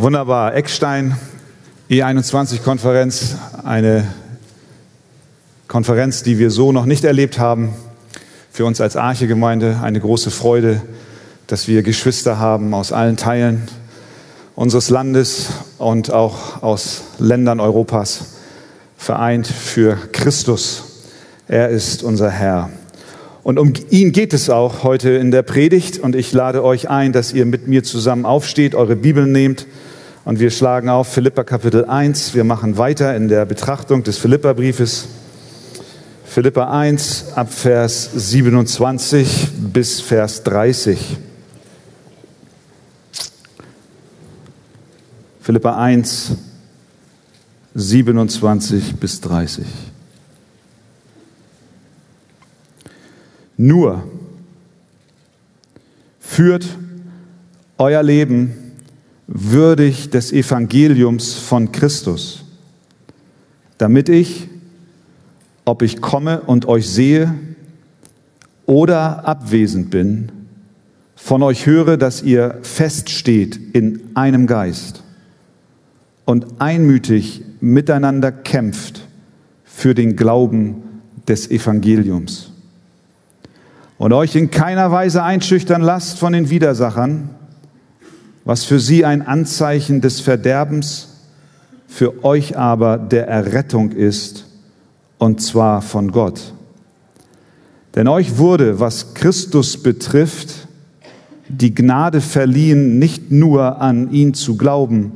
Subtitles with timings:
[0.00, 0.54] Wunderbar.
[0.54, 1.16] Eckstein,
[1.90, 4.06] E21-Konferenz, eine
[5.66, 7.74] Konferenz, die wir so noch nicht erlebt haben.
[8.52, 10.82] Für uns als Arche-Gemeinde eine große Freude,
[11.48, 13.66] dass wir Geschwister haben aus allen Teilen
[14.54, 15.48] unseres Landes
[15.78, 18.36] und auch aus Ländern Europas,
[18.96, 20.84] vereint für Christus.
[21.48, 22.70] Er ist unser Herr.
[23.42, 25.98] Und um ihn geht es auch heute in der Predigt.
[25.98, 29.66] Und ich lade euch ein, dass ihr mit mir zusammen aufsteht, eure Bibeln nehmt
[30.28, 32.34] und wir schlagen auf Philippa Kapitel 1.
[32.34, 35.08] Wir machen weiter in der Betrachtung des Philippa-Briefes.
[36.26, 41.16] Philippa 1 ab Vers 27 bis Vers 30.
[45.40, 46.32] Philippa 1,
[47.74, 49.66] 27 bis 30.
[53.56, 54.04] Nur
[56.20, 56.66] führt
[57.78, 58.67] euer Leben
[59.28, 62.44] würdig des Evangeliums von Christus,
[63.76, 64.48] damit ich,
[65.66, 67.34] ob ich komme und euch sehe
[68.64, 70.32] oder abwesend bin,
[71.14, 75.02] von euch höre, dass ihr feststeht in einem Geist
[76.24, 79.06] und einmütig miteinander kämpft
[79.64, 80.82] für den Glauben
[81.28, 82.52] des Evangeliums.
[83.98, 87.30] Und euch in keiner Weise einschüchtern lasst von den Widersachern,
[88.48, 91.08] was für sie ein Anzeichen des Verderbens,
[91.86, 94.46] für euch aber der Errettung ist,
[95.18, 96.54] und zwar von Gott.
[97.94, 100.66] Denn euch wurde, was Christus betrifft,
[101.50, 105.12] die Gnade verliehen, nicht nur an ihn zu glauben,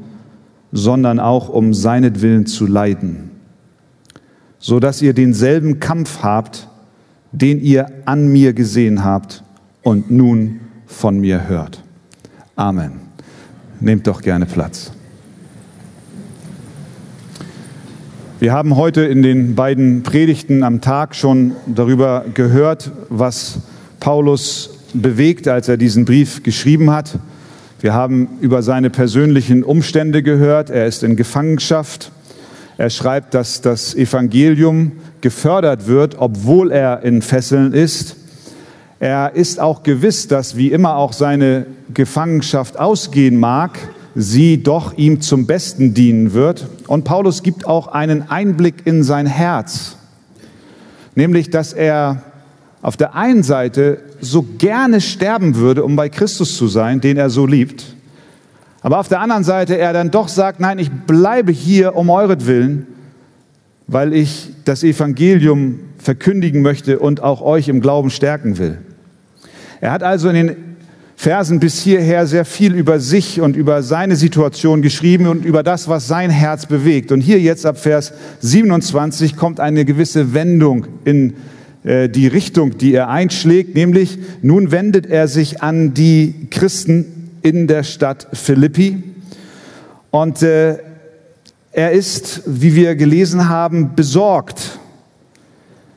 [0.71, 3.31] sondern auch um seinetwillen zu leiden,
[4.59, 6.69] so dass ihr denselben Kampf habt,
[7.33, 9.43] den ihr an mir gesehen habt
[9.83, 11.83] und nun von mir hört.
[12.57, 13.12] Amen.
[13.83, 14.93] Nehmt doch gerne Platz.
[18.39, 23.59] Wir haben heute in den beiden Predigten am Tag schon darüber gehört, was
[23.99, 27.19] Paulus bewegt, als er diesen Brief geschrieben hat.
[27.81, 30.71] Wir haben über seine persönlichen Umstände gehört.
[30.71, 32.13] Er ist in Gefangenschaft.
[32.79, 38.15] Er schreibt, dass das Evangelium gefördert wird, obwohl er in Fesseln ist.
[39.03, 43.77] Er ist auch gewiss, dass wie immer auch seine Gefangenschaft ausgehen mag,
[44.15, 46.69] sie doch ihm zum Besten dienen wird.
[46.87, 49.97] Und Paulus gibt auch einen Einblick in sein Herz,
[51.17, 52.23] nämlich dass er
[52.81, 57.29] auf der einen Seite so gerne sterben würde, um bei Christus zu sein, den er
[57.29, 57.97] so liebt,
[58.83, 62.87] aber auf der anderen Seite er dann doch sagt, nein, ich bleibe hier um euretwillen,
[63.89, 68.79] weil ich das Evangelium verkündigen möchte und auch euch im Glauben stärken will.
[69.83, 70.57] Er hat also in den
[71.17, 75.89] Versen bis hierher sehr viel über sich und über seine Situation geschrieben und über das,
[75.89, 77.11] was sein Herz bewegt.
[77.11, 78.13] Und hier jetzt ab Vers
[78.43, 81.35] 27 kommt eine gewisse Wendung in
[81.83, 87.67] äh, die Richtung, die er einschlägt, nämlich nun wendet er sich an die Christen in
[87.67, 89.03] der Stadt Philippi
[90.13, 90.77] und äh,
[91.73, 94.79] er ist, wie wir gelesen haben, besorgt.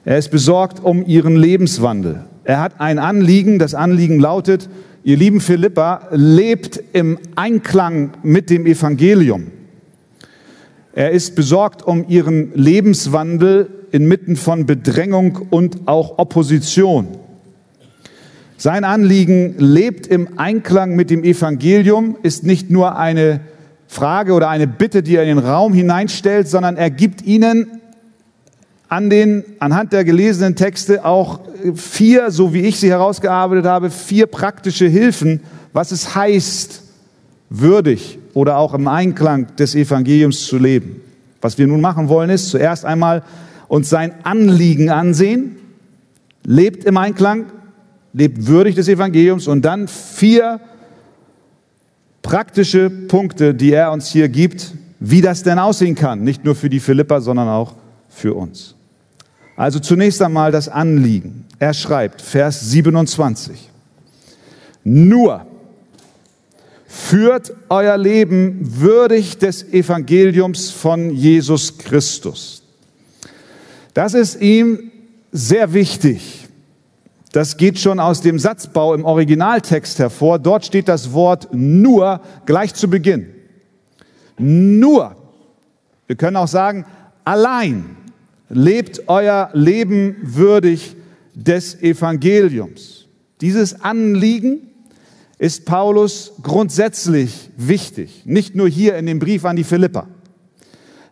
[0.05, 2.25] Er ist besorgt um ihren Lebenswandel.
[2.45, 3.59] Er hat ein Anliegen.
[3.59, 4.69] Das Anliegen lautet,
[5.03, 9.47] ihr lieben Philippa, lebt im Einklang mit dem Evangelium.
[10.93, 17.07] Er ist besorgt um ihren Lebenswandel inmitten von Bedrängung und auch Opposition.
[18.57, 23.41] Sein Anliegen lebt im Einklang mit dem Evangelium, ist nicht nur eine
[23.87, 27.81] Frage oder eine Bitte, die er in den Raum hineinstellt, sondern er gibt ihnen
[28.87, 31.39] an den, anhand der gelesenen Texte auch
[31.73, 35.41] vier, so wie ich sie herausgearbeitet habe, vier praktische Hilfen,
[35.73, 36.83] was es heißt,
[37.49, 41.01] würdig oder auch im Einklang des Evangeliums zu leben.
[41.41, 43.23] Was wir nun machen wollen, ist zuerst einmal
[43.67, 45.57] uns sein Anliegen ansehen,
[46.43, 47.45] lebt im Einklang,
[48.13, 50.59] lebt würdig des Evangeliums und dann vier
[52.21, 56.69] praktische Punkte, die er uns hier gibt, wie das denn aussehen kann, nicht nur für
[56.69, 57.73] die Philipper, sondern auch
[58.09, 58.74] für uns.
[59.55, 61.45] Also zunächst einmal das Anliegen.
[61.59, 63.69] Er schreibt, Vers 27,
[64.83, 65.45] nur
[66.87, 72.63] führt euer Leben würdig des Evangeliums von Jesus Christus.
[73.93, 74.91] Das ist ihm
[75.31, 76.47] sehr wichtig.
[77.31, 80.39] Das geht schon aus dem Satzbau im Originaltext hervor.
[80.39, 83.27] Dort steht das Wort nur gleich zu Beginn.
[84.37, 85.15] Nur.
[86.07, 86.85] Wir können auch sagen,
[87.25, 87.97] allein
[88.49, 90.95] lebt euer Leben würdig
[91.33, 93.07] des Evangeliums.
[93.41, 94.71] Dieses Anliegen
[95.37, 100.07] ist Paulus grundsätzlich wichtig, nicht nur hier in dem Brief an die Philipper.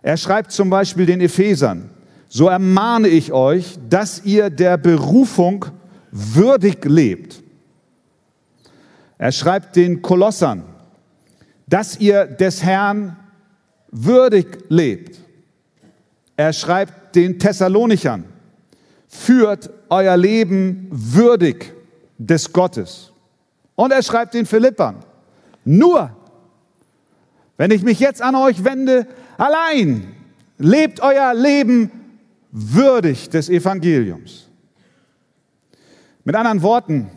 [0.01, 1.89] Er schreibt zum Beispiel den Ephesern,
[2.29, 5.65] so ermahne ich euch, dass ihr der Berufung
[6.11, 7.43] würdig lebt.
[9.17, 10.63] Er schreibt den Kolossern,
[11.67, 13.17] dass ihr des Herrn
[13.91, 15.19] würdig lebt.
[16.35, 18.25] Er schreibt den Thessalonichern,
[19.07, 21.73] führt euer Leben würdig
[22.17, 23.11] des Gottes.
[23.75, 24.97] Und er schreibt den Philippern,
[25.65, 26.15] nur
[27.57, 29.07] wenn ich mich jetzt an euch wende,
[29.37, 30.15] allein
[30.57, 31.91] lebt euer Leben
[32.51, 34.47] würdig des Evangeliums.
[36.23, 37.09] Mit anderen Worten,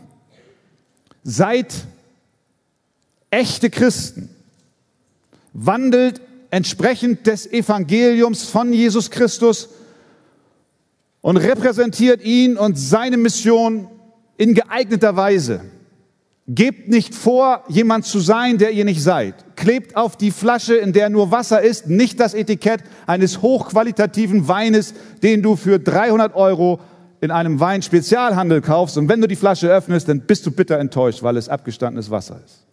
[1.23, 1.75] seid
[3.31, 4.29] echte Christen,
[5.53, 6.21] wandelt
[6.51, 9.69] entsprechend des Evangeliums von Jesus Christus
[11.27, 13.89] und repräsentiert ihn und seine Mission
[14.37, 15.61] in geeigneter Weise.
[16.47, 19.35] Gebt nicht vor, jemand zu sein, der ihr nicht seid.
[19.57, 24.95] Klebt auf die Flasche, in der nur Wasser ist, nicht das Etikett eines hochqualitativen Weines,
[25.25, 26.79] den du für 300 Euro
[27.21, 28.97] in einem Weinspezialhandel kaufst.
[28.97, 32.41] Und wenn du die Flasche öffnest, dann bist du bitter enttäuscht, weil es abgestandenes Wasser
[32.45, 32.67] ist.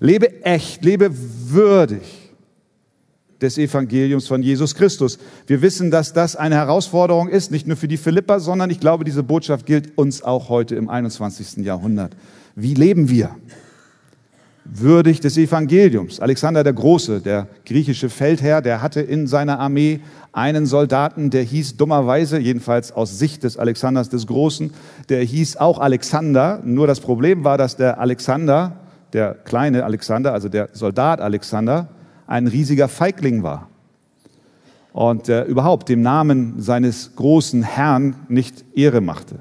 [0.00, 2.27] Lebe echt, lebe würdig
[3.40, 5.18] des Evangeliums von Jesus Christus.
[5.46, 9.04] Wir wissen, dass das eine Herausforderung ist, nicht nur für die Philipper, sondern ich glaube,
[9.04, 11.64] diese Botschaft gilt uns auch heute im 21.
[11.64, 12.16] Jahrhundert.
[12.54, 13.30] Wie leben wir?
[14.64, 16.20] Würdig des Evangeliums.
[16.20, 20.00] Alexander der Große, der griechische Feldherr, der hatte in seiner Armee
[20.32, 24.72] einen Soldaten, der hieß dummerweise, jedenfalls aus Sicht des Alexanders des Großen,
[25.08, 26.60] der hieß auch Alexander.
[26.64, 28.72] Nur das Problem war, dass der Alexander,
[29.14, 31.88] der kleine Alexander, also der Soldat Alexander,
[32.28, 33.68] ein riesiger Feigling war
[34.92, 39.40] und äh, überhaupt dem Namen seines großen Herrn nicht Ehre machte.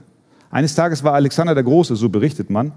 [0.49, 2.71] Eines Tages war Alexander der Große, so berichtet man,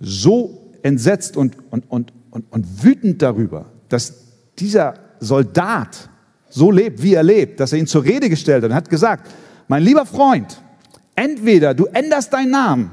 [0.00, 4.14] so entsetzt und, und, und, und, und wütend darüber, dass
[4.58, 6.08] dieser Soldat
[6.48, 9.28] so lebt, wie er lebt, dass er ihn zur Rede gestellt hat und hat gesagt,
[9.66, 10.60] mein lieber Freund,
[11.16, 12.90] entweder du änderst deinen Namen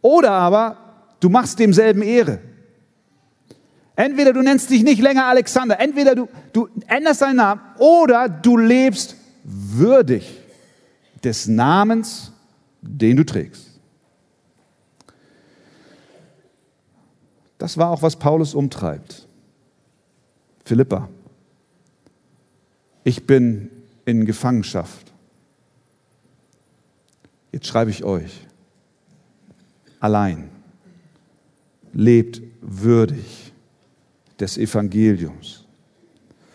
[0.00, 0.76] oder aber
[1.20, 2.38] du machst demselben Ehre.
[3.94, 8.56] Entweder du nennst dich nicht länger Alexander, entweder du, du änderst deinen Namen oder du
[8.56, 10.38] lebst würdig
[11.22, 12.32] des Namens,
[12.80, 13.80] den du trägst.
[17.58, 19.28] Das war auch, was Paulus umtreibt.
[20.64, 21.08] Philippa,
[23.04, 23.70] ich bin
[24.04, 25.12] in Gefangenschaft.
[27.52, 28.46] Jetzt schreibe ich euch,
[30.00, 30.48] allein,
[31.92, 33.51] lebt würdig
[34.42, 35.64] des Evangeliums.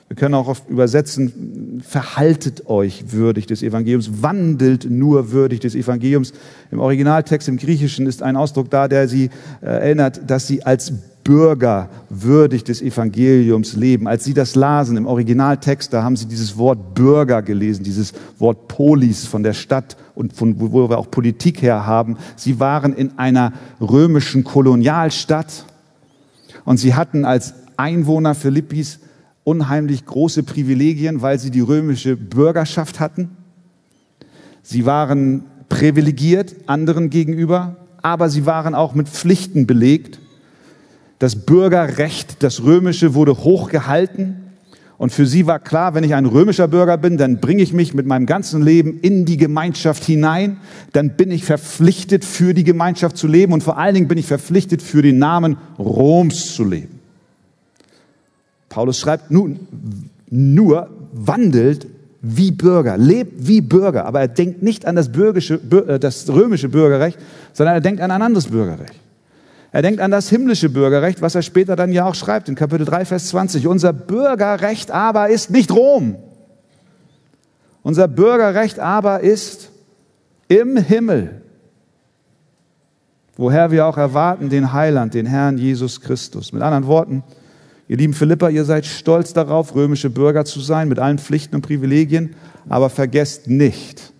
[0.07, 6.31] Wir können auch oft übersetzen, verhaltet euch würdig des Evangeliums, wandelt nur würdig des Evangeliums.
[6.71, 9.29] Im Originaltext im Griechischen ist ein Ausdruck da, der sie
[9.61, 10.93] äh, erinnert, dass sie als
[11.25, 14.07] Bürger würdig des Evangeliums leben.
[14.07, 18.69] Als sie das lasen im Originaltext, da haben sie dieses Wort Bürger gelesen, dieses Wort
[18.69, 22.15] Polis von der Stadt und von wo wir auch Politik her haben.
[22.37, 23.51] Sie waren in einer
[23.81, 25.65] römischen Kolonialstadt
[26.67, 28.99] und sie hatten als Einwohner Philippis
[29.45, 33.29] unheimlich große Privilegien, weil sie die römische Bürgerschaft hatten.
[34.63, 40.19] Sie waren privilegiert anderen gegenüber, aber sie waren auch mit Pflichten belegt.
[41.19, 44.46] Das Bürgerrecht, das römische, wurde hochgehalten.
[44.97, 47.93] Und für sie war klar, wenn ich ein römischer Bürger bin, dann bringe ich mich
[47.93, 50.57] mit meinem ganzen Leben in die Gemeinschaft hinein.
[50.91, 53.53] Dann bin ich verpflichtet, für die Gemeinschaft zu leben.
[53.53, 56.99] Und vor allen Dingen bin ich verpflichtet, für den Namen Roms zu leben.
[58.69, 59.59] Paulus schreibt nun,
[60.29, 61.87] nur wandelt
[62.21, 67.17] wie Bürger, lebt wie Bürger, aber er denkt nicht an das, äh, das römische Bürgerrecht,
[67.53, 68.95] sondern er denkt an ein anderes Bürgerrecht.
[69.71, 72.85] Er denkt an das himmlische Bürgerrecht, was er später dann ja auch schreibt in Kapitel
[72.85, 73.67] 3, Vers 20.
[73.67, 76.15] Unser Bürgerrecht aber ist nicht Rom.
[77.83, 79.71] Unser Bürgerrecht aber ist
[80.47, 81.41] im Himmel,
[83.35, 86.53] woher wir auch erwarten den Heiland, den Herrn Jesus Christus.
[86.53, 87.23] Mit anderen Worten,
[87.89, 91.61] Ihr lieben Philippa, ihr seid stolz darauf, römische Bürger zu sein, mit allen Pflichten und
[91.61, 92.35] Privilegien,
[92.67, 94.11] aber vergesst nicht,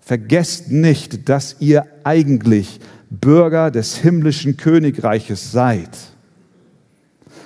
[0.00, 2.78] vergesst nicht, dass ihr eigentlich
[3.20, 5.90] Bürger des himmlischen Königreiches seid.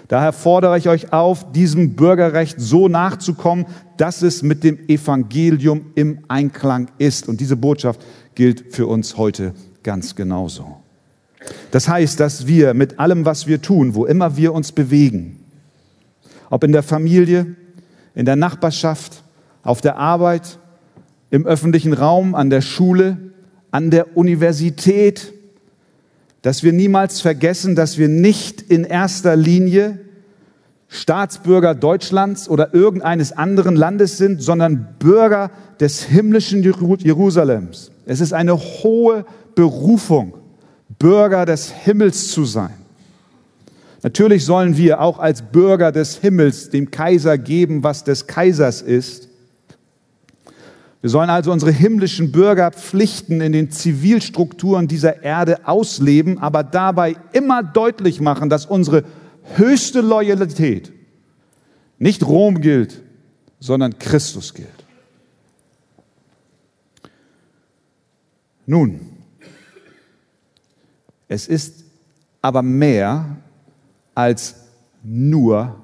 [0.08, 3.66] Daher fordere ich euch auf, diesem Bürgerrecht so nachzukommen,
[3.98, 7.28] dass es mit dem Evangelium im Einklang ist.
[7.28, 8.00] Und diese Botschaft
[8.34, 10.78] gilt für uns heute ganz genauso.
[11.70, 15.40] Das heißt, dass wir mit allem, was wir tun, wo immer wir uns bewegen,
[16.48, 17.54] ob in der Familie,
[18.14, 19.22] in der Nachbarschaft,
[19.62, 20.58] auf der Arbeit,
[21.30, 23.18] im öffentlichen Raum, an der Schule,
[23.70, 25.34] an der Universität,
[26.42, 29.98] dass wir niemals vergessen, dass wir nicht in erster Linie
[30.88, 37.90] Staatsbürger Deutschlands oder irgendeines anderen Landes sind, sondern Bürger des himmlischen Jerusalems.
[38.06, 40.34] Es ist eine hohe Berufung,
[40.98, 42.72] Bürger des Himmels zu sein.
[44.02, 49.27] Natürlich sollen wir auch als Bürger des Himmels dem Kaiser geben, was des Kaisers ist.
[51.00, 57.62] Wir sollen also unsere himmlischen Bürgerpflichten in den Zivilstrukturen dieser Erde ausleben, aber dabei immer
[57.62, 59.04] deutlich machen, dass unsere
[59.54, 60.92] höchste Loyalität
[61.98, 63.02] nicht Rom gilt,
[63.60, 64.68] sondern Christus gilt.
[68.66, 69.00] Nun,
[71.28, 71.84] es ist
[72.42, 73.36] aber mehr
[74.14, 74.56] als
[75.02, 75.80] nur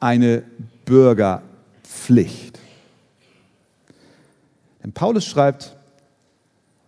[0.00, 0.42] eine
[0.84, 2.55] Bürgerpflicht.
[4.86, 5.76] Denn Paulus schreibt,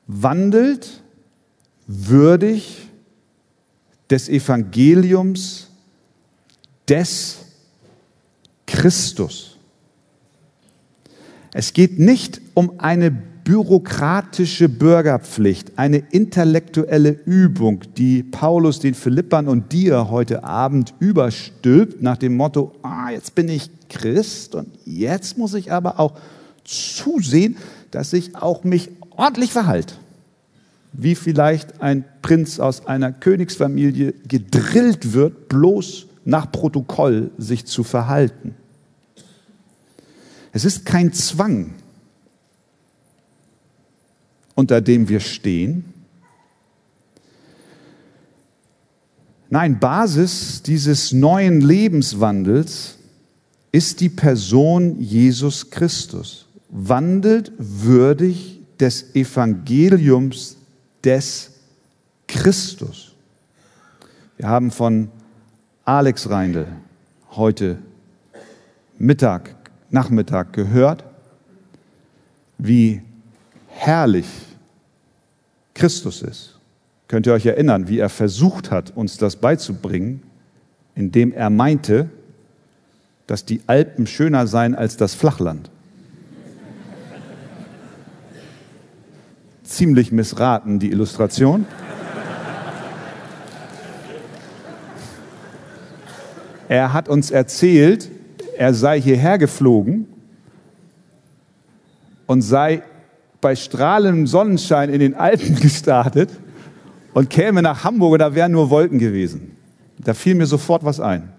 [0.07, 1.03] wandelt
[1.89, 2.89] würdig
[4.09, 5.69] des Evangeliums
[6.89, 7.39] des
[8.67, 9.57] Christus.
[11.53, 19.73] Es geht nicht um eine bürokratische Bürgerpflicht, eine intellektuelle Übung, die Paulus den Philippern und
[19.73, 25.55] dir heute Abend überstülpt nach dem Motto, ah, jetzt bin ich Christ und jetzt muss
[25.55, 26.15] ich aber auch
[26.63, 27.57] zusehen,
[27.91, 29.95] dass ich auch mich ordentlich verhalte
[30.93, 38.55] wie vielleicht ein Prinz aus einer Königsfamilie gedrillt wird, bloß nach Protokoll sich zu verhalten.
[40.53, 41.75] Es ist kein Zwang,
[44.55, 45.85] unter dem wir stehen.
[49.51, 52.99] Nein, Basis dieses neuen Lebenswandels
[53.73, 56.48] ist die Person Jesus Christus.
[56.71, 60.57] Wandelt würdig des Evangeliums
[61.05, 61.53] des
[62.27, 63.15] Christus.
[64.37, 65.11] Wir haben von
[65.85, 66.67] Alex Reindl
[67.31, 67.79] heute
[68.99, 69.55] Mittag,
[69.91, 71.05] Nachmittag gehört,
[72.59, 73.03] wie
[73.69, 74.27] herrlich
[75.75, 76.59] Christus ist.
[77.07, 80.23] Könnt ihr euch erinnern, wie er versucht hat, uns das beizubringen,
[80.95, 82.11] indem er meinte,
[83.27, 85.71] dass die Alpen schöner seien als das Flachland.
[89.69, 91.67] Ziemlich missraten, die Illustration.
[96.69, 98.11] Er hat uns erzählt,
[98.57, 100.07] er sei hierher geflogen
[102.27, 102.83] und sei
[103.41, 106.31] bei strahlendem Sonnenschein in den Alpen gestartet
[107.15, 109.57] und käme nach Hamburg und da wären nur Wolken gewesen.
[109.99, 111.31] Da fiel mir sofort was ein.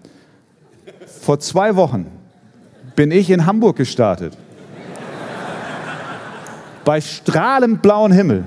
[1.20, 2.06] Vor zwei Wochen
[2.96, 4.36] bin ich in Hamburg gestartet
[6.84, 8.44] bei strahlend blauem Himmel.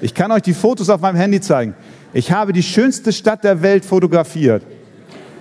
[0.00, 1.74] Ich kann euch die Fotos auf meinem Handy zeigen.
[2.12, 4.62] Ich habe die schönste Stadt der Welt fotografiert.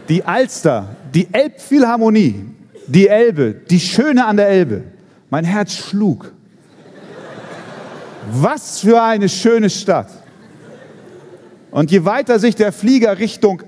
[0.08, 2.46] Die Alster, die Elbphilharmonie,
[2.88, 4.84] die Elbe, die Schöne an der Elbe.
[5.30, 6.32] Mein Herz schlug.
[8.32, 10.10] Was für eine schöne Stadt.
[11.72, 13.64] Und je weiter sich der Flieger Richtung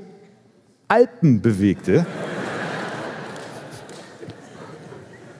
[0.87, 2.05] Alpen bewegte,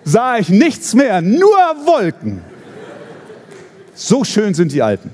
[0.03, 2.41] sah ich nichts mehr, nur Wolken.
[4.05, 5.12] So schön sind die Alpen.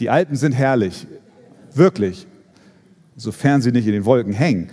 [0.00, 1.06] Die Alpen sind herrlich,
[1.72, 2.26] wirklich,
[3.14, 4.70] sofern sie nicht in den Wolken hängen.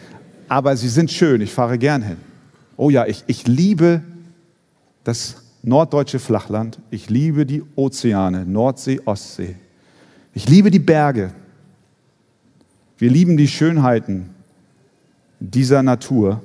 [0.48, 2.18] Aber sie sind schön, ich fahre gern hin.
[2.76, 4.02] Oh ja, ich, ich liebe
[5.04, 9.58] das norddeutsche Flachland, ich liebe die Ozeane, Nordsee, Ostsee.
[10.34, 11.30] Ich liebe die Berge.
[12.98, 14.32] Wir lieben die Schönheiten
[15.42, 16.42] dieser Natur.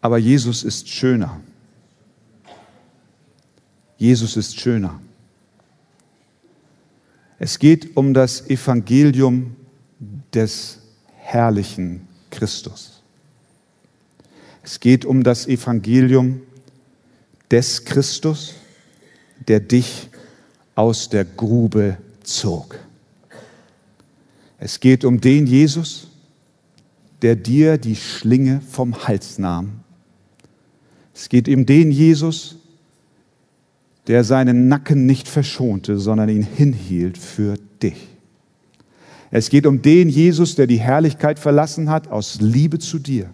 [0.00, 1.40] Aber Jesus ist schöner.
[3.96, 5.00] Jesus ist schöner.
[7.38, 9.56] Es geht um das Evangelium
[10.34, 10.78] des
[11.16, 13.02] herrlichen Christus.
[14.62, 16.42] Es geht um das Evangelium
[17.50, 18.54] des Christus,
[19.48, 20.08] der dich
[20.74, 22.78] aus der Grube zog.
[24.64, 26.06] Es geht um den Jesus,
[27.20, 29.80] der dir die Schlinge vom Hals nahm.
[31.12, 32.58] Es geht um den Jesus,
[34.06, 38.06] der seinen Nacken nicht verschonte, sondern ihn hinhielt für dich.
[39.32, 43.30] Es geht um den Jesus, der die Herrlichkeit verlassen hat aus Liebe zu dir.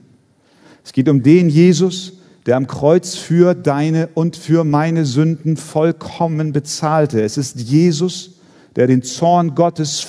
[0.83, 2.15] Es geht um den Jesus,
[2.47, 7.21] der am Kreuz für deine und für meine Sünden vollkommen bezahlte.
[7.21, 8.39] Es ist Jesus,
[8.77, 10.01] der den Zorn Gottes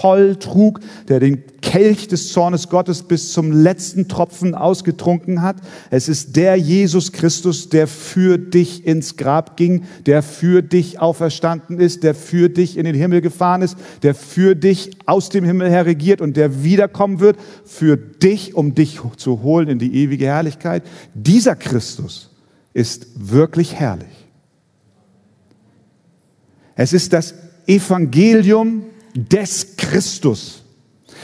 [0.00, 5.56] voll trug, der den Kelch des Zornes Gottes bis zum letzten Tropfen ausgetrunken hat.
[5.90, 11.80] Es ist der Jesus Christus, der für dich ins Grab ging, der für dich auferstanden
[11.80, 15.70] ist, der für dich in den Himmel gefahren ist, der für dich aus dem Himmel
[15.70, 20.26] her regiert und der wiederkommen wird, für dich, um dich zu holen in die ewige
[20.26, 20.82] Herrlichkeit.
[21.14, 22.30] Dieser Christus
[22.74, 24.26] ist wirklich herrlich.
[26.76, 27.34] Es ist das
[27.66, 28.84] Evangelium
[29.16, 30.62] des Christus.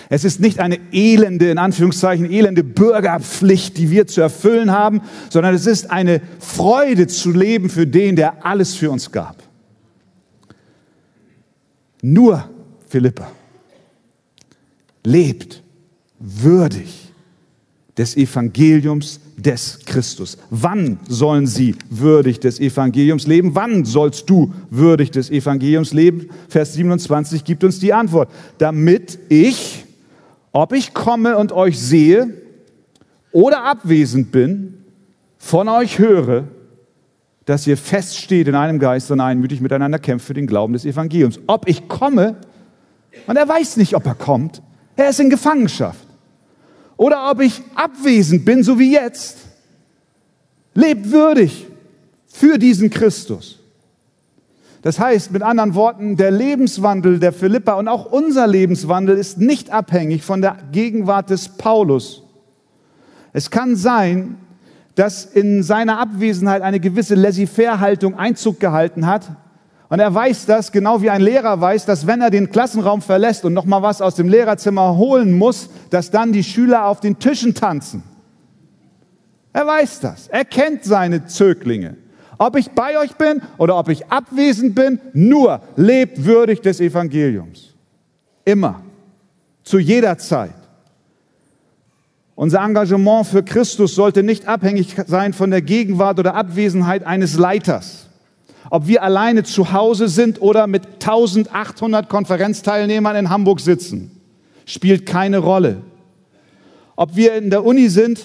[0.08, 5.54] Es ist nicht eine elende, in Anführungszeichen, elende Bürgerpflicht, die wir zu erfüllen haben, sondern
[5.54, 9.42] es ist eine Freude zu leben für den, der alles für uns gab.
[12.02, 12.48] Nur
[12.88, 13.30] Philippa
[15.04, 15.62] lebt
[16.18, 17.12] würdig
[17.96, 20.38] des Evangeliums des Christus.
[20.50, 23.54] Wann sollen sie würdig des Evangeliums leben?
[23.54, 26.28] Wann sollst du würdig des Evangeliums leben?
[26.48, 28.30] Vers 27 gibt uns die Antwort.
[28.58, 29.84] Damit ich,
[30.52, 32.28] ob ich komme und euch sehe
[33.32, 34.74] oder abwesend bin,
[35.38, 36.44] von euch höre,
[37.44, 41.40] dass ihr feststeht in einem Geist und einmütig miteinander kämpft für den Glauben des Evangeliums.
[41.48, 42.36] Ob ich komme,
[43.26, 44.62] und er weiß nicht, ob er kommt,
[44.94, 46.06] er ist in Gefangenschaft
[46.96, 49.38] oder ob ich abwesend bin, so wie jetzt.
[50.74, 51.66] Lebt würdig
[52.26, 53.58] für diesen Christus.
[54.82, 59.70] Das heißt, mit anderen Worten, der Lebenswandel der Philippa und auch unser Lebenswandel ist nicht
[59.70, 62.24] abhängig von der Gegenwart des Paulus.
[63.32, 64.36] Es kann sein,
[64.96, 69.30] dass in seiner Abwesenheit eine gewisse Laissez-faire-Haltung Einzug gehalten hat,
[69.92, 73.44] und er weiß das, genau wie ein Lehrer weiß, dass wenn er den Klassenraum verlässt
[73.44, 77.52] und nochmal was aus dem Lehrerzimmer holen muss, dass dann die Schüler auf den Tischen
[77.52, 78.02] tanzen.
[79.52, 80.28] Er weiß das.
[80.28, 81.98] Er kennt seine Zöglinge.
[82.38, 87.74] Ob ich bei euch bin oder ob ich abwesend bin, nur lebt würdig des Evangeliums.
[88.46, 88.80] Immer.
[89.62, 90.54] Zu jeder Zeit.
[92.34, 98.08] Unser Engagement für Christus sollte nicht abhängig sein von der Gegenwart oder Abwesenheit eines Leiters
[98.72, 104.10] ob wir alleine zu Hause sind oder mit 1800 Konferenzteilnehmern in Hamburg sitzen,
[104.64, 105.82] spielt keine Rolle.
[106.96, 108.20] Ob wir in der Uni sind,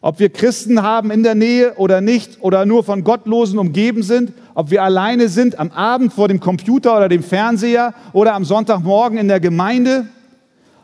[0.00, 4.32] ob wir Christen haben in der Nähe oder nicht oder nur von Gottlosen umgeben sind,
[4.54, 9.18] ob wir alleine sind am Abend vor dem Computer oder dem Fernseher oder am Sonntagmorgen
[9.18, 10.06] in der Gemeinde,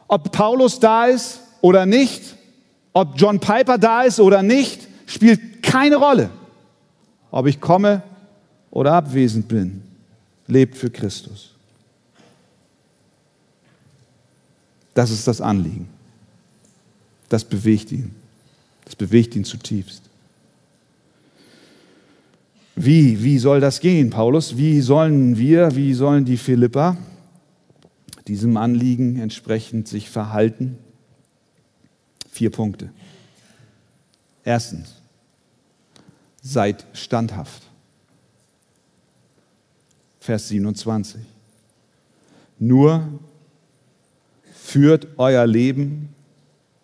[0.08, 2.34] ob Paulus da ist oder nicht,
[2.94, 6.30] ob John Piper da ist oder nicht, spielt keine Rolle.
[7.30, 8.02] Ob ich komme
[8.70, 9.82] oder abwesend bin,
[10.46, 11.54] lebt für Christus.
[14.94, 15.88] Das ist das Anliegen.
[17.28, 18.14] Das bewegt ihn.
[18.84, 20.02] Das bewegt ihn zutiefst.
[22.74, 24.56] Wie, wie soll das gehen, Paulus?
[24.56, 26.96] Wie sollen wir, wie sollen die Philippa
[28.28, 30.78] diesem Anliegen entsprechend sich verhalten?
[32.30, 32.90] Vier Punkte.
[34.44, 34.94] Erstens,
[36.40, 37.67] seid standhaft.
[40.28, 41.22] Vers 27.
[42.58, 43.08] Nur
[44.52, 46.10] führt euer Leben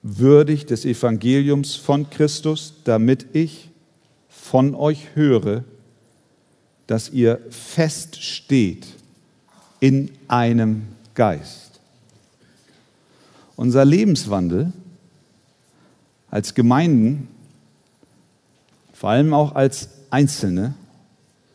[0.00, 3.68] würdig des Evangeliums von Christus, damit ich
[4.30, 5.62] von euch höre,
[6.86, 8.86] dass ihr feststeht
[9.78, 11.80] in einem Geist.
[13.56, 14.72] Unser Lebenswandel
[16.30, 17.28] als Gemeinden,
[18.94, 20.72] vor allem auch als Einzelne,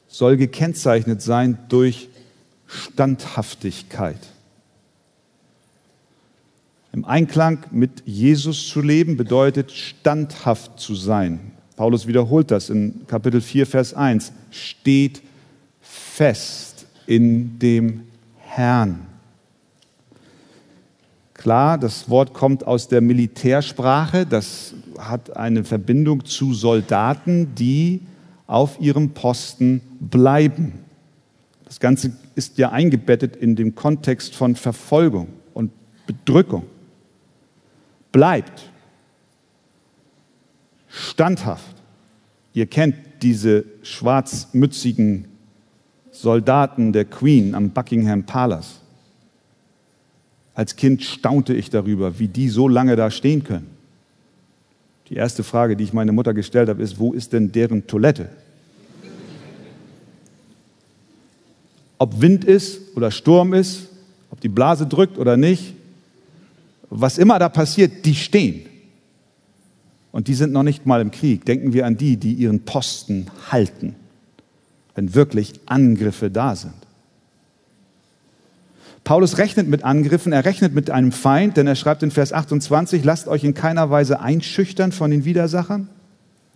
[0.10, 2.10] soll gekennzeichnet sein durch
[2.65, 4.19] Standhaftigkeit.
[6.91, 11.52] Im Einklang mit Jesus zu leben bedeutet standhaft zu sein.
[11.76, 14.34] Paulus wiederholt das in Kapitel 4, Vers 1.
[14.50, 15.22] Steht
[15.82, 18.02] fest in dem
[18.38, 19.06] Herrn.
[21.36, 24.26] Klar, das Wort kommt aus der Militärsprache.
[24.26, 28.02] Das hat eine Verbindung zu Soldaten, die
[28.50, 30.74] auf ihrem Posten bleiben.
[31.66, 35.72] Das Ganze ist ja eingebettet in den Kontext von Verfolgung und
[36.08, 36.66] Bedrückung.
[38.12, 38.72] Bleibt
[40.88, 41.76] standhaft.
[42.54, 45.26] Ihr kennt diese schwarzmützigen
[46.10, 48.82] Soldaten der Queen am Buckingham Palace.
[50.56, 53.79] Als Kind staunte ich darüber, wie die so lange da stehen können.
[55.10, 58.30] Die erste Frage, die ich meine Mutter gestellt habe, ist, wo ist denn deren Toilette?
[61.98, 63.88] Ob Wind ist oder Sturm ist,
[64.30, 65.74] ob die Blase drückt oder nicht,
[66.89, 68.65] was immer da passiert, die stehen.
[70.12, 71.45] Und die sind noch nicht mal im Krieg.
[71.45, 73.95] Denken wir an die, die ihren Posten halten,
[74.95, 76.74] wenn wirklich Angriffe da sind.
[79.10, 83.04] Paulus rechnet mit Angriffen, er rechnet mit einem Feind, denn er schreibt in Vers 28,
[83.04, 85.89] lasst euch in keiner Weise einschüchtern von den Widersachern.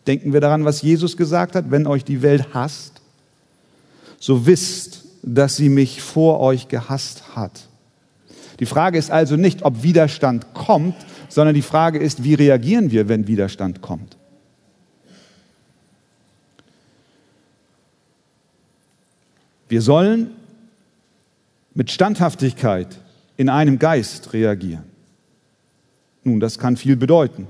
[0.05, 3.01] Denken wir daran, was Jesus gesagt hat, wenn euch die Welt hasst,
[4.19, 7.69] so wisst, dass sie mich vor euch gehasst hat.
[8.59, 10.95] Die Frage ist also nicht, ob Widerstand kommt,
[11.29, 14.15] sondern die Frage ist, wie reagieren wir, wenn Widerstand kommt.
[19.69, 20.35] Wir sollen
[21.75, 22.99] mit Standhaftigkeit
[23.37, 24.83] in einem Geist reagieren.
[26.23, 27.47] Nun, das kann viel bedeuten.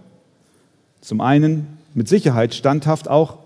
[1.02, 3.40] Zum einen mit Sicherheit standhaft auch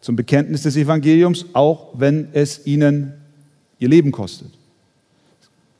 [0.00, 3.14] zum Bekenntnis des Evangeliums, auch wenn es ihnen
[3.78, 4.52] ihr Leben kostet.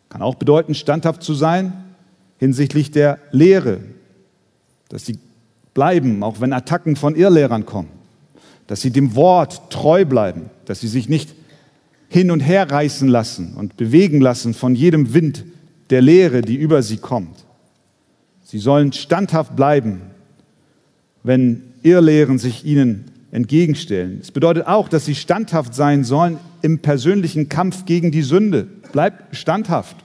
[0.08, 1.72] Kann auch bedeuten, standhaft zu sein
[2.38, 3.80] hinsichtlich der Lehre,
[4.88, 5.18] dass sie
[5.74, 7.90] bleiben, auch wenn Attacken von Irrlehrern kommen,
[8.66, 11.34] dass sie dem Wort treu bleiben, dass sie sich nicht
[12.08, 15.44] hin und her reißen lassen und bewegen lassen von jedem Wind
[15.90, 17.44] der Lehre, die über sie kommt.
[18.42, 20.02] Sie sollen standhaft bleiben,
[21.22, 24.18] wenn Irrlehren sich ihnen entgegenstellen.
[24.20, 28.68] Es bedeutet auch, dass sie standhaft sein sollen im persönlichen Kampf gegen die Sünde.
[28.92, 29.96] Bleibt standhaft.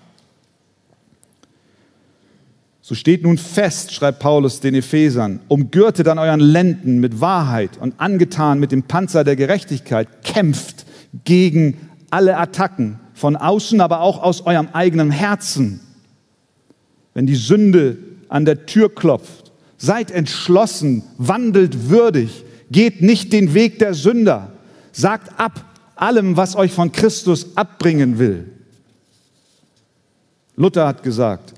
[2.82, 7.94] So steht nun fest, schreibt Paulus den Ephesern, umgürtet an euren Lenden mit Wahrheit und
[8.00, 10.86] angetan mit dem Panzer der Gerechtigkeit, kämpft
[11.24, 11.78] gegen
[12.12, 15.80] alle Attacken von außen, aber auch aus eurem eigenen Herzen.
[17.14, 17.98] Wenn die Sünde
[18.30, 24.52] an der Tür klopft, seid entschlossen, wandelt würdig, geht nicht den Weg der Sünder,
[24.92, 28.50] sagt ab allem, was euch von Christus abbringen will.
[30.56, 31.54] Luther hat gesagt,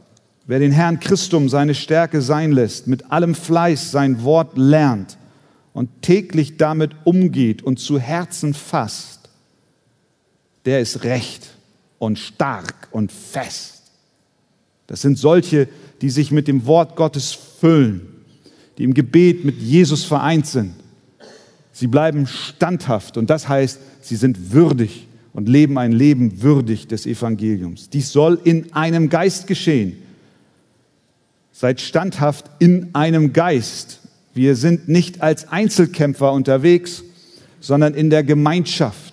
[0.46, 5.18] wer den Herrn Christum seine Stärke sein lässt, mit allem Fleiß sein Wort lernt
[5.74, 9.23] und täglich damit umgeht und zu Herzen fasst,
[10.65, 11.49] der ist recht
[11.99, 13.84] und stark und fest.
[14.88, 15.67] Das sind solche,
[16.02, 18.02] die sich mit dem Wort Gottes füllen,
[18.78, 20.73] die im Gebet mit Jesus vereint sind.
[21.71, 27.06] Sie bleiben standhaft und das heißt, sie sind würdig und leben ein Leben würdig des
[27.06, 27.89] Evangeliums.
[27.89, 29.97] Dies soll in einem Geist geschehen.
[31.52, 34.02] Seid standhaft in einem Geist.
[34.34, 37.04] Wir sind nicht als Einzelkämpfer unterwegs,
[37.60, 39.12] sondern in der Gemeinschaft.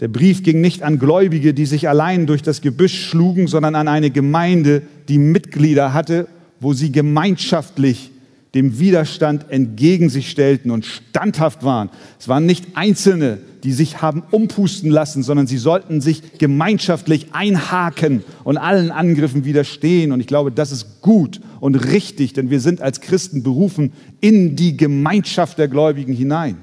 [0.00, 3.88] Der Brief ging nicht an Gläubige, die sich allein durch das Gebüsch schlugen, sondern an
[3.88, 6.28] eine Gemeinde, die Mitglieder hatte,
[6.60, 8.10] wo sie gemeinschaftlich
[8.54, 11.90] dem Widerstand entgegen sich stellten und standhaft waren.
[12.18, 18.24] Es waren nicht Einzelne, die sich haben umpusten lassen, sondern sie sollten sich gemeinschaftlich einhaken
[18.44, 20.10] und allen Angriffen widerstehen.
[20.10, 24.56] Und ich glaube, das ist gut und richtig, denn wir sind als Christen berufen in
[24.56, 26.56] die Gemeinschaft der Gläubigen hinein.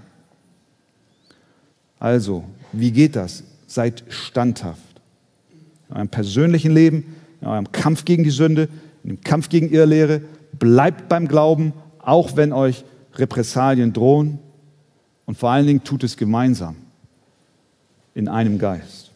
[2.00, 3.44] Also, wie geht das?
[3.68, 4.82] Seid standhaft.
[5.90, 8.68] In eurem persönlichen Leben, in eurem Kampf gegen die Sünde,
[9.04, 10.22] in dem Kampf gegen Irrlehre.
[10.60, 12.84] Bleibt beim Glauben, auch wenn euch
[13.16, 14.40] Repressalien drohen.
[15.26, 16.76] Und vor allen Dingen tut es gemeinsam,
[18.14, 19.12] in einem Geist.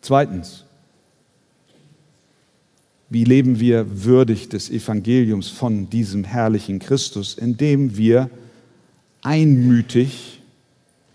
[0.00, 0.64] Zweitens,
[3.08, 8.28] wie leben wir würdig des Evangeliums von diesem herrlichen Christus, indem wir
[9.22, 10.42] einmütig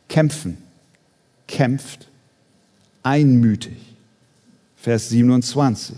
[0.10, 0.58] kämpfen.
[1.48, 2.10] Kämpft
[3.04, 3.78] einmütig.
[4.76, 5.95] Vers 27.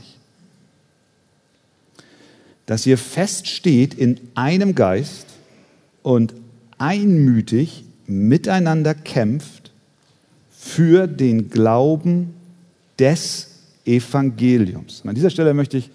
[2.66, 5.26] Dass ihr feststeht in einem Geist
[6.04, 6.34] und
[6.78, 9.72] einmütig miteinander kämpft
[10.52, 12.34] für den Glauben
[12.98, 13.48] des
[13.86, 15.02] Evangeliums.
[15.02, 15.90] Und an dieser Stelle möchte ich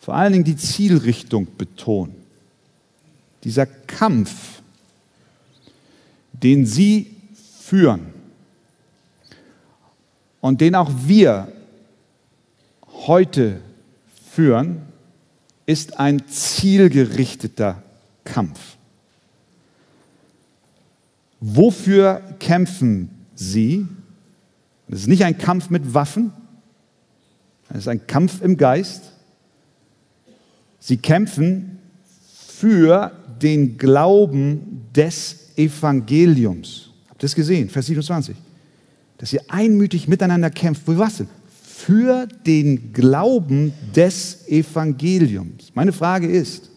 [0.00, 2.14] vor allen Dingen die Zielrichtung betonen.
[3.44, 4.62] Dieser Kampf,
[6.32, 7.17] den Sie
[7.68, 8.14] führen
[10.40, 11.52] und den auch wir
[13.06, 13.60] heute
[14.30, 14.82] führen,
[15.66, 17.82] ist ein zielgerichteter
[18.24, 18.58] Kampf.
[21.40, 23.86] Wofür kämpfen Sie?
[24.88, 26.32] Es ist nicht ein Kampf mit Waffen,
[27.68, 29.12] es ist ein Kampf im Geist.
[30.80, 31.78] Sie kämpfen
[32.46, 36.87] für den Glauben des Evangeliums.
[37.18, 37.68] Das gesehen?
[37.68, 38.36] Vers 27.
[39.18, 40.84] Dass ihr einmütig miteinander kämpft.
[40.84, 41.28] Für was denn?
[41.62, 45.72] Für den Glauben des Evangeliums.
[45.74, 46.70] Meine Frage ist,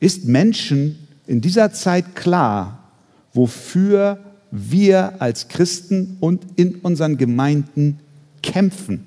[0.00, 2.90] ist Menschen in dieser Zeit klar,
[3.32, 4.18] wofür
[4.50, 7.98] wir als Christen und in unseren Gemeinden
[8.42, 9.06] kämpfen?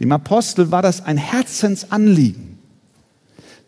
[0.00, 2.58] Dem Apostel war das ein Herzensanliegen,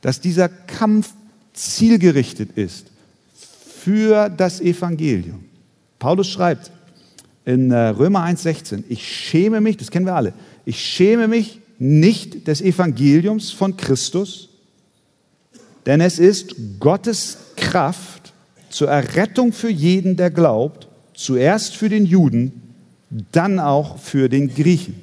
[0.01, 1.13] dass dieser Kampf
[1.53, 2.87] zielgerichtet ist
[3.87, 5.45] für das Evangelium.
[6.01, 6.73] Paulus schreibt
[7.45, 8.83] in äh, Römer 1,16.
[8.89, 10.33] Ich schäme mich, das kennen wir alle,
[10.65, 14.49] ich schäme mich nicht des Evangeliums von Christus,
[15.87, 18.33] denn es ist Gottes Kraft
[18.71, 22.61] zur Errettung für jeden, der glaubt, zuerst für den Juden,
[23.31, 25.01] dann auch für den Griechen.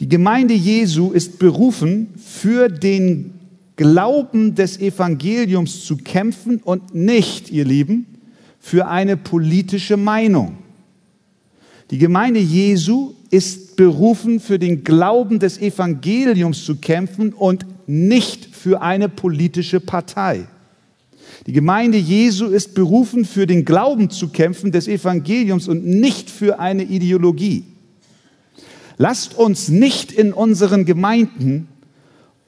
[0.00, 3.39] Die Gemeinde Jesu ist berufen, für den
[3.80, 8.04] Glauben des Evangeliums zu kämpfen und nicht, ihr Lieben,
[8.58, 10.58] für eine politische Meinung.
[11.90, 18.82] Die Gemeinde Jesu ist berufen, für den Glauben des Evangeliums zu kämpfen und nicht für
[18.82, 20.46] eine politische Partei.
[21.46, 26.60] Die Gemeinde Jesu ist berufen, für den Glauben zu kämpfen des Evangeliums und nicht für
[26.60, 27.64] eine Ideologie.
[28.98, 31.69] Lasst uns nicht in unseren Gemeinden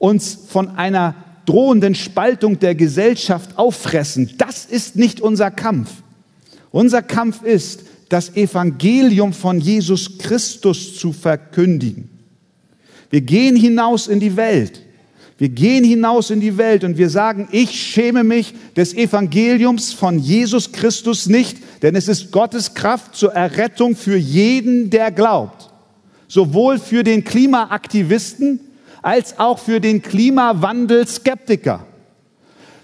[0.03, 4.31] uns von einer drohenden Spaltung der Gesellschaft auffressen.
[4.37, 5.89] Das ist nicht unser Kampf.
[6.71, 12.09] Unser Kampf ist, das Evangelium von Jesus Christus zu verkündigen.
[13.11, 14.81] Wir gehen hinaus in die Welt.
[15.37, 20.19] Wir gehen hinaus in die Welt und wir sagen, ich schäme mich des Evangeliums von
[20.19, 25.71] Jesus Christus nicht, denn es ist Gottes Kraft zur Errettung für jeden, der glaubt.
[26.27, 28.59] Sowohl für den Klimaaktivisten
[29.03, 31.85] als auch für den Klimawandelskeptiker.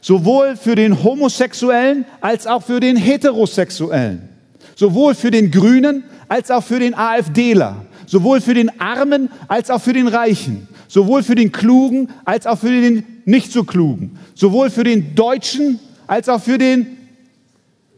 [0.01, 4.29] Sowohl für den Homosexuellen als auch für den Heterosexuellen.
[4.75, 7.85] Sowohl für den Grünen als auch für den AfDler.
[8.05, 12.59] Sowohl für den Armen als auch für den Reichen sowohl für den Klugen als auch
[12.59, 16.97] für den nicht so Klugen, sowohl für den Deutschen als auch für den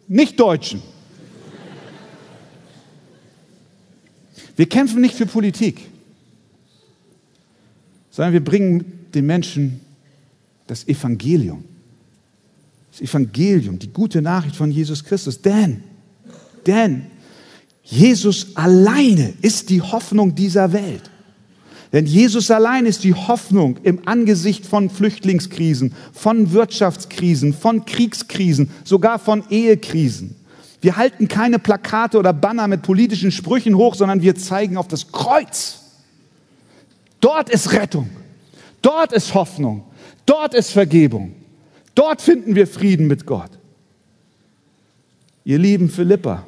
[0.07, 0.84] Nicht-Deutschen.
[4.57, 5.88] Wir kämpfen nicht für Politik,
[8.12, 9.80] sondern wir bringen den Menschen
[10.67, 11.63] das Evangelium.
[12.91, 15.41] Das Evangelium, die gute Nachricht von Jesus Christus.
[15.41, 15.84] Denn,
[16.67, 17.08] denn
[17.84, 21.10] Jesus alleine ist die Hoffnung dieser Welt.
[21.93, 29.19] Denn Jesus allein ist die Hoffnung im Angesicht von Flüchtlingskrisen, von Wirtschaftskrisen, von Kriegskrisen, sogar
[29.19, 30.36] von Ehekrisen.
[30.80, 35.12] Wir halten keine Plakate oder Banner mit politischen Sprüchen hoch, sondern wir zeigen auf das
[35.12, 35.80] Kreuz.
[37.21, 38.10] Dort ist Rettung.
[38.81, 39.86] Dort ist Hoffnung.
[40.25, 41.34] Dort ist Vergebung.
[41.95, 43.51] Dort finden wir Frieden mit Gott.
[45.43, 46.45] Ihr lieben Philippa,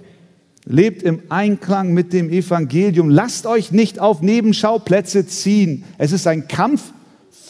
[0.65, 3.09] Lebt im Einklang mit dem Evangelium.
[3.09, 5.83] Lasst euch nicht auf Nebenschauplätze ziehen.
[5.97, 6.93] Es ist ein Kampf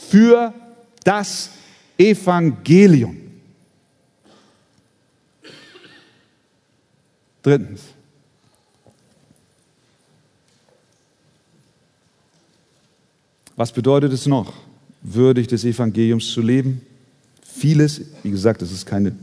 [0.10, 0.54] für
[1.04, 1.52] das
[1.98, 3.18] Evangelium.
[7.44, 7.82] Drittens.
[13.64, 14.52] Was bedeutet es noch,
[15.04, 16.82] würdig des Evangeliums zu leben?
[17.42, 19.16] Vieles, wie gesagt, das ist keine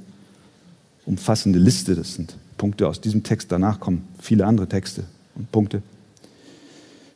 [1.04, 3.52] umfassende Liste, das sind Punkte aus diesem Text.
[3.52, 5.82] Danach kommen viele andere Texte und Punkte.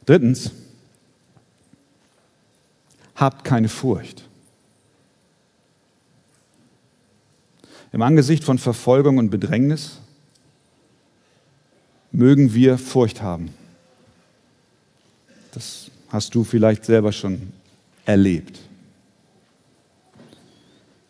[0.04, 0.50] Drittens,
[3.14, 4.28] habt keine Furcht.
[7.90, 9.98] Im Angesicht von Verfolgung und Bedrängnis
[12.12, 13.48] mögen wir Furcht haben.
[15.52, 17.52] Das hast du vielleicht selber schon
[18.04, 18.60] erlebt.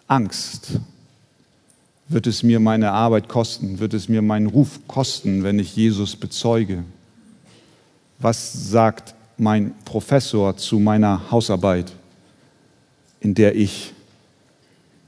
[0.06, 0.80] Angst
[2.08, 3.80] wird es mir meine Arbeit kosten?
[3.80, 6.84] Wird es mir meinen Ruf kosten, wenn ich Jesus bezeuge?
[8.18, 11.92] Was sagt mein Professor zu meiner Hausarbeit,
[13.20, 13.92] in der ich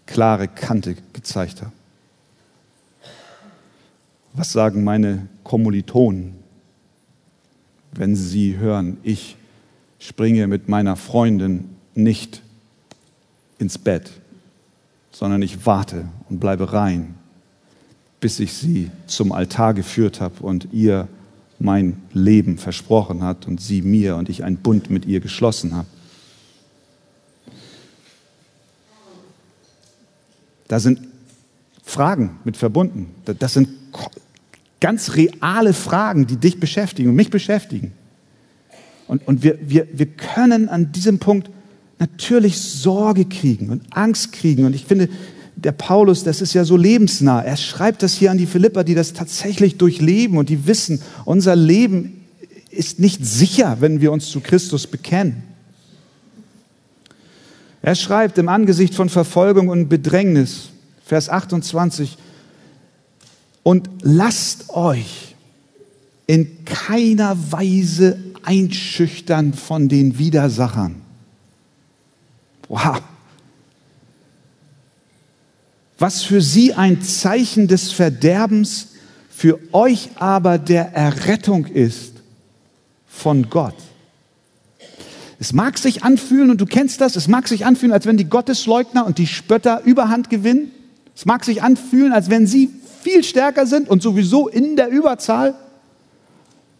[0.04, 1.72] klare Kante gezeigt habe?
[4.34, 6.34] Was sagen meine Kommilitonen,
[7.92, 9.38] wenn sie hören, ich
[9.98, 12.42] springe mit meiner Freundin nicht
[13.58, 14.10] ins Bett?
[15.16, 17.14] sondern ich warte und bleibe rein,
[18.20, 21.08] bis ich sie zum Altar geführt habe und ihr
[21.58, 25.88] mein Leben versprochen hat und sie mir und ich einen Bund mit ihr geschlossen habe.
[30.68, 31.00] Da sind
[31.82, 33.14] Fragen mit verbunden.
[33.24, 33.70] Das sind
[34.80, 37.92] ganz reale Fragen, die dich beschäftigen und mich beschäftigen.
[39.08, 41.50] Und, und wir, wir, wir können an diesem Punkt
[41.98, 44.64] natürlich Sorge kriegen und Angst kriegen.
[44.64, 45.08] Und ich finde,
[45.56, 47.42] der Paulus, das ist ja so lebensnah.
[47.42, 51.56] Er schreibt das hier an die Philipper, die das tatsächlich durchleben und die wissen, unser
[51.56, 52.24] Leben
[52.70, 55.42] ist nicht sicher, wenn wir uns zu Christus bekennen.
[57.80, 60.70] Er schreibt im Angesicht von Verfolgung und Bedrängnis,
[61.04, 62.18] Vers 28,
[63.62, 65.34] und lasst euch
[66.26, 71.02] in keiner Weise einschüchtern von den Widersachern
[72.68, 73.00] Wow.
[75.98, 78.88] Was für sie ein Zeichen des Verderbens,
[79.30, 82.12] für euch aber der Errettung ist
[83.06, 83.74] von Gott.
[85.38, 88.28] Es mag sich anfühlen, und du kennst das, es mag sich anfühlen, als wenn die
[88.28, 90.70] Gottesleugner und die Spötter Überhand gewinnen.
[91.14, 92.70] Es mag sich anfühlen, als wenn sie
[93.02, 95.54] viel stärker sind und sowieso in der Überzahl.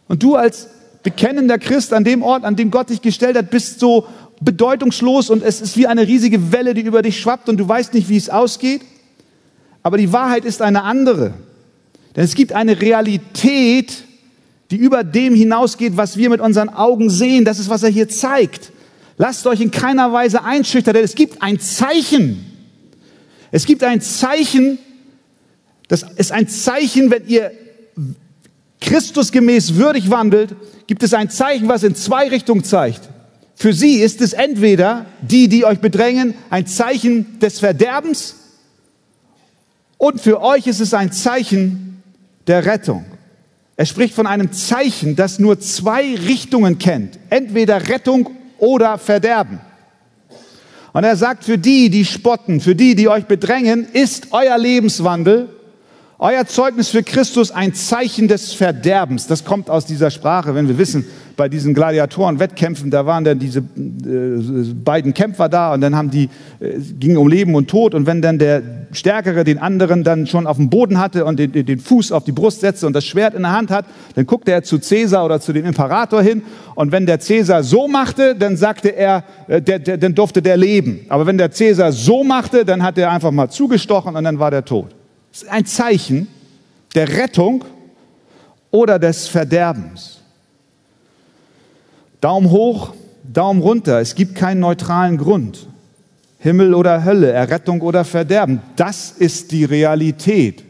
[0.09, 0.69] Und du als
[1.07, 4.09] bekennender Christ an dem Ort, an dem Gott dich gestellt hat, bist so
[4.41, 7.95] bedeutungslos und es ist wie eine riesige Welle, die über dich schwappt und du weißt
[7.95, 8.83] nicht, wie es ausgeht.
[9.85, 11.35] Aber die Wahrheit ist eine andere.
[12.17, 14.03] Denn es gibt eine Realität,
[14.73, 17.45] die über dem hinausgeht, was wir mit unseren Augen sehen.
[17.45, 18.73] Das ist, was er hier zeigt.
[19.17, 22.45] Lasst euch in keiner Weise einschüchtern, denn es gibt ein Zeichen.
[23.53, 24.79] Es gibt ein Zeichen,
[25.87, 27.53] das ist ein Zeichen, wenn ihr
[28.81, 30.55] Christusgemäß würdig wandelt,
[30.87, 33.09] gibt es ein Zeichen, was in zwei Richtungen zeigt.
[33.55, 38.37] Für sie ist es entweder die, die euch bedrängen, ein Zeichen des Verderbens
[39.99, 42.03] und für euch ist es ein Zeichen
[42.47, 43.05] der Rettung.
[43.77, 47.19] Er spricht von einem Zeichen, das nur zwei Richtungen kennt.
[47.31, 49.61] Entweder Rettung oder Verderben.
[50.93, 55.49] Und er sagt, für die, die spotten, für die, die euch bedrängen, ist euer Lebenswandel,
[56.19, 59.27] euer Zeugnis für Christus ein Zeichen des Verderbens.
[59.27, 61.05] Das kommt aus dieser Sprache, wenn wir wissen,
[61.37, 66.31] bei diesen Gladiatoren-Wettkämpfen, da waren dann diese äh, beiden Kämpfer da und dann haben die,
[66.61, 70.47] äh, ging um Leben und Tod und wenn dann der Stärkere den anderen dann schon
[70.47, 73.35] auf dem Boden hatte und den, den Fuß auf die Brust setzte und das Schwert
[73.35, 76.41] in der Hand hat, dann guckte er zu Cäsar oder zu dem Imperator hin
[76.75, 80.57] und wenn der Cäsar so machte, dann sagte er, äh, der, der, dann durfte der
[80.57, 81.01] leben.
[81.11, 84.51] Aber wenn der Cäsar so machte, dann hat er einfach mal zugestochen und dann war
[84.51, 84.96] der tot.
[85.45, 86.29] Ein Zeichen
[86.95, 87.65] der Rettung
[88.71, 90.21] oder des Verderbens.
[92.21, 94.01] Daumen hoch, Daumen runter.
[94.01, 95.69] Es gibt keinen neutralen Grund.
[96.39, 98.61] Himmel oder Hölle, Errettung oder Verderben.
[98.77, 100.65] Das ist die Realität.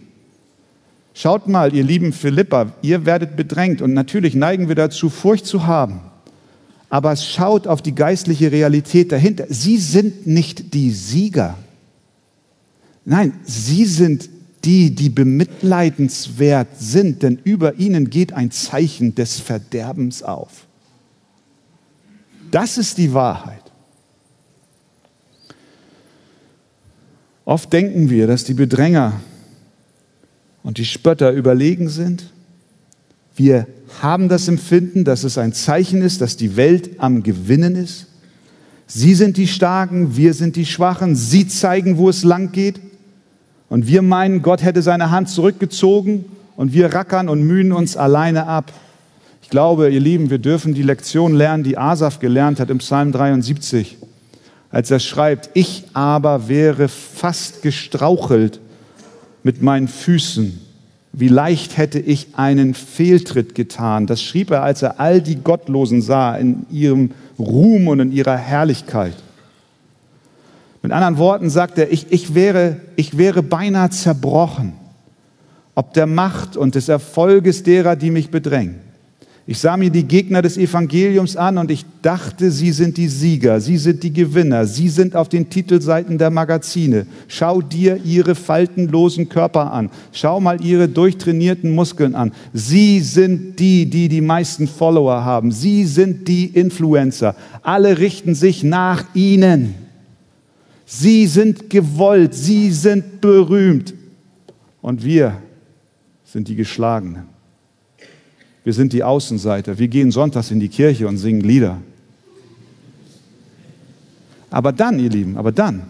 [1.14, 5.66] Schaut mal, ihr lieben Philippa, ihr werdet bedrängt und natürlich neigen wir dazu, Furcht zu
[5.66, 6.00] haben.
[6.88, 9.46] Aber schaut auf die geistliche Realität dahinter.
[9.48, 11.56] Sie sind nicht die Sieger.
[13.04, 14.28] Nein, sie sind
[14.66, 20.66] die, die bemitleidenswert sind, denn über ihnen geht ein Zeichen des Verderbens auf.
[22.50, 23.62] Das ist die Wahrheit.
[27.44, 29.20] Oft denken wir, dass die Bedränger
[30.64, 32.32] und die Spötter überlegen sind.
[33.36, 33.68] Wir
[34.00, 38.08] haben das Empfinden, dass es ein Zeichen ist, dass die Welt am Gewinnen ist.
[38.88, 41.14] Sie sind die Starken, wir sind die Schwachen.
[41.14, 42.80] Sie zeigen, wo es lang geht.
[43.68, 46.24] Und wir meinen, Gott hätte seine Hand zurückgezogen
[46.56, 48.72] und wir rackern und mühen uns alleine ab.
[49.42, 53.12] Ich glaube, ihr Lieben, wir dürfen die Lektion lernen, die Asaf gelernt hat im Psalm
[53.12, 53.96] 73,
[54.70, 58.60] als er schreibt, ich aber wäre fast gestrauchelt
[59.42, 60.60] mit meinen Füßen.
[61.12, 64.06] Wie leicht hätte ich einen Fehltritt getan.
[64.06, 68.36] Das schrieb er, als er all die Gottlosen sah in ihrem Ruhm und in ihrer
[68.36, 69.14] Herrlichkeit.
[70.86, 74.74] Mit anderen Worten sagt er, ich, ich, wäre, ich wäre beinahe zerbrochen,
[75.74, 78.76] ob der Macht und des Erfolges derer, die mich bedrängen.
[79.48, 83.60] Ich sah mir die Gegner des Evangeliums an und ich dachte, sie sind die Sieger,
[83.60, 87.08] sie sind die Gewinner, sie sind auf den Titelseiten der Magazine.
[87.26, 92.30] Schau dir ihre faltenlosen Körper an, schau mal ihre durchtrainierten Muskeln an.
[92.52, 97.34] Sie sind die, die die meisten Follower haben, sie sind die Influencer.
[97.62, 99.85] Alle richten sich nach ihnen.
[100.86, 103.92] Sie sind gewollt, sie sind berühmt
[104.80, 105.42] und wir
[106.24, 107.26] sind die Geschlagenen.
[108.62, 109.78] Wir sind die Außenseiter.
[109.78, 111.80] Wir gehen sonntags in die Kirche und singen Lieder.
[114.48, 115.88] Aber dann, ihr Lieben, aber dann,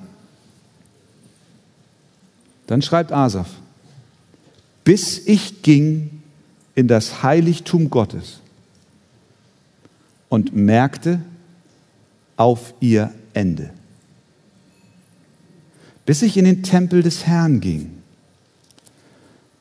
[2.67, 3.49] dann schreibt Asaf,
[4.83, 6.23] bis ich ging
[6.75, 8.41] in das Heiligtum Gottes
[10.31, 11.21] und merkte
[12.37, 13.76] auf ihr Ende.
[16.07, 17.91] Bis ich in den Tempel des Herrn ging,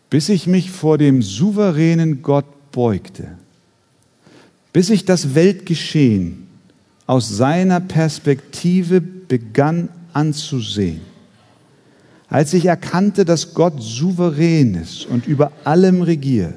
[0.10, 3.28] bis ich mich vor dem souveränen Gott beugte,
[4.72, 6.48] bis ich das Weltgeschehen
[7.08, 11.02] aus seiner Perspektive begann anzusehen.
[12.28, 16.56] Als ich erkannte, dass Gott souverän ist und über allem regiert,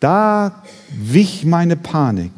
[0.00, 0.62] da
[0.98, 2.32] wich meine Panik.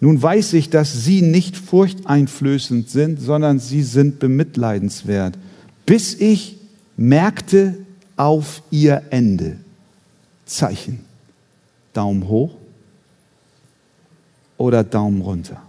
[0.00, 5.36] Nun weiß ich, dass sie nicht furchteinflößend sind, sondern sie sind bemitleidenswert,
[5.86, 6.56] bis ich
[6.96, 7.78] merkte
[8.16, 9.56] auf ihr Ende.
[10.46, 11.04] Zeichen.
[11.92, 12.54] Daumen hoch
[14.56, 15.60] oder Daumen runter.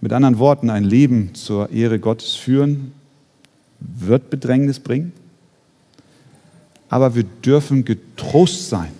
[0.00, 2.92] Mit anderen Worten, ein Leben zur Ehre Gottes führen
[3.80, 5.12] wird Bedrängnis bringen.
[6.92, 8.92] aber wir dürfen getrost sein,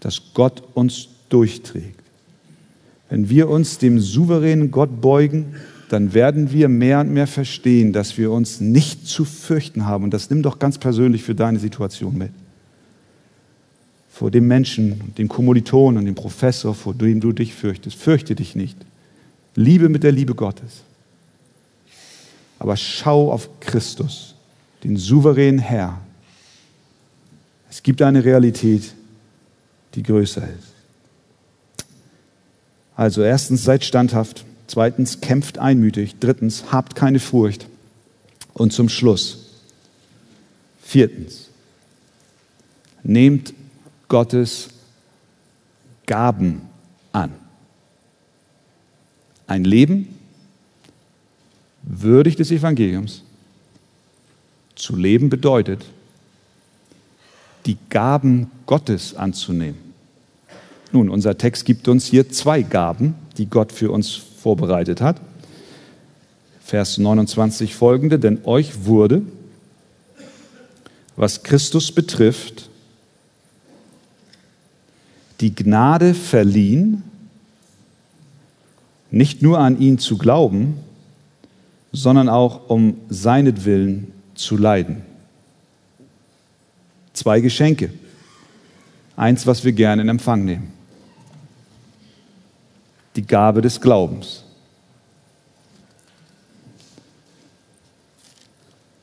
[0.00, 2.02] dass Gott uns durchträgt.
[3.08, 5.54] Wenn wir uns dem souveränen Gott beugen,
[5.90, 10.04] dann werden wir mehr und mehr verstehen, dass wir uns nicht zu fürchten haben.
[10.04, 12.30] Und das nimm doch ganz persönlich für deine Situation mit.
[14.10, 17.96] Vor dem Menschen, dem Kommiliton und dem Professor, vor dem du dich fürchtest.
[17.96, 18.78] Fürchte dich nicht.
[19.54, 20.80] Liebe mit der Liebe Gottes.
[22.58, 24.34] Aber schau auf Christus,
[24.84, 26.00] den souveränen Herr.
[27.68, 28.94] Es gibt eine Realität,
[29.94, 30.71] die größer ist.
[32.96, 34.44] Also erstens, seid standhaft.
[34.66, 36.16] Zweitens, kämpft einmütig.
[36.20, 37.66] Drittens, habt keine Furcht.
[38.54, 39.46] Und zum Schluss,
[40.82, 41.48] viertens,
[43.02, 43.54] nehmt
[44.08, 44.68] Gottes
[46.06, 46.62] Gaben
[47.12, 47.32] an.
[49.46, 50.18] Ein Leben
[51.82, 53.22] würdig des Evangeliums
[54.74, 55.84] zu leben bedeutet,
[57.66, 59.78] die Gaben Gottes anzunehmen.
[60.92, 65.20] Nun, unser Text gibt uns hier zwei Gaben, die Gott für uns vorbereitet hat.
[66.62, 69.22] Vers 29 folgende, denn euch wurde,
[71.16, 72.68] was Christus betrifft,
[75.40, 77.02] die Gnade verliehen,
[79.10, 80.78] nicht nur an ihn zu glauben,
[81.92, 85.02] sondern auch um seinetwillen zu leiden.
[87.12, 87.92] Zwei Geschenke.
[89.16, 90.81] Eins, was wir gerne in Empfang nehmen.
[93.22, 94.42] Die Gabe des Glaubens.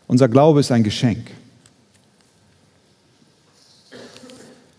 [0.07, 1.32] Unser Glaube ist ein Geschenk.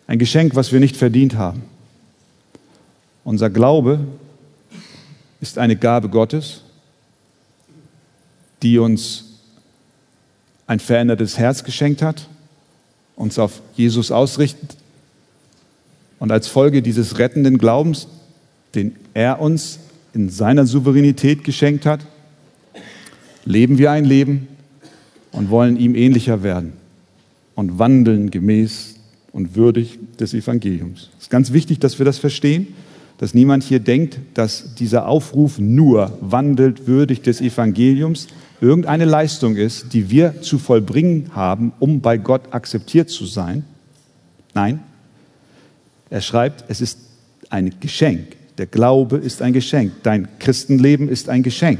[0.06, 1.62] Ein Geschenk, was wir nicht verdient haben.
[3.24, 4.00] Unser Glaube
[5.40, 6.60] ist eine Gabe Gottes,
[8.60, 9.38] die uns
[10.66, 12.28] ein verändertes Herz geschenkt hat,
[13.16, 14.76] uns auf Jesus ausrichtet
[16.18, 18.06] und als Folge dieses rettenden Glaubens,
[18.74, 19.78] den er uns
[20.14, 22.00] in seiner Souveränität geschenkt hat,
[23.44, 24.48] leben wir ein Leben
[25.32, 26.72] und wollen ihm ähnlicher werden
[27.54, 28.96] und wandeln gemäß
[29.32, 31.10] und würdig des Evangeliums.
[31.18, 32.68] Es ist ganz wichtig, dass wir das verstehen,
[33.18, 38.28] dass niemand hier denkt, dass dieser Aufruf nur wandelt würdig des Evangeliums
[38.62, 43.64] irgendeine Leistung ist, die wir zu vollbringen haben, um bei Gott akzeptiert zu sein.
[44.54, 44.80] Nein,
[46.08, 46.98] er schreibt, es ist
[47.50, 48.39] ein Geschenk.
[48.60, 50.02] Der Glaube ist ein Geschenk.
[50.02, 51.78] Dein Christenleben ist ein Geschenk.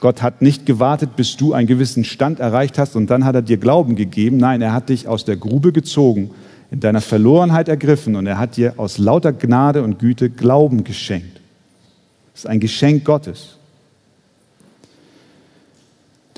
[0.00, 3.42] Gott hat nicht gewartet, bis du einen gewissen Stand erreicht hast und dann hat er
[3.42, 4.38] dir Glauben gegeben.
[4.38, 6.30] Nein, er hat dich aus der Grube gezogen,
[6.70, 11.42] in deiner Verlorenheit ergriffen und er hat dir aus lauter Gnade und Güte Glauben geschenkt.
[12.32, 13.58] Das ist ein Geschenk Gottes.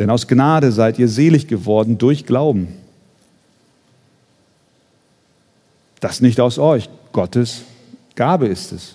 [0.00, 2.66] Denn aus Gnade seid ihr selig geworden durch Glauben.
[6.00, 7.62] Das nicht aus euch, Gottes
[8.14, 8.94] Gabe ist es.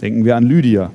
[0.00, 0.92] Denken wir an Lydia,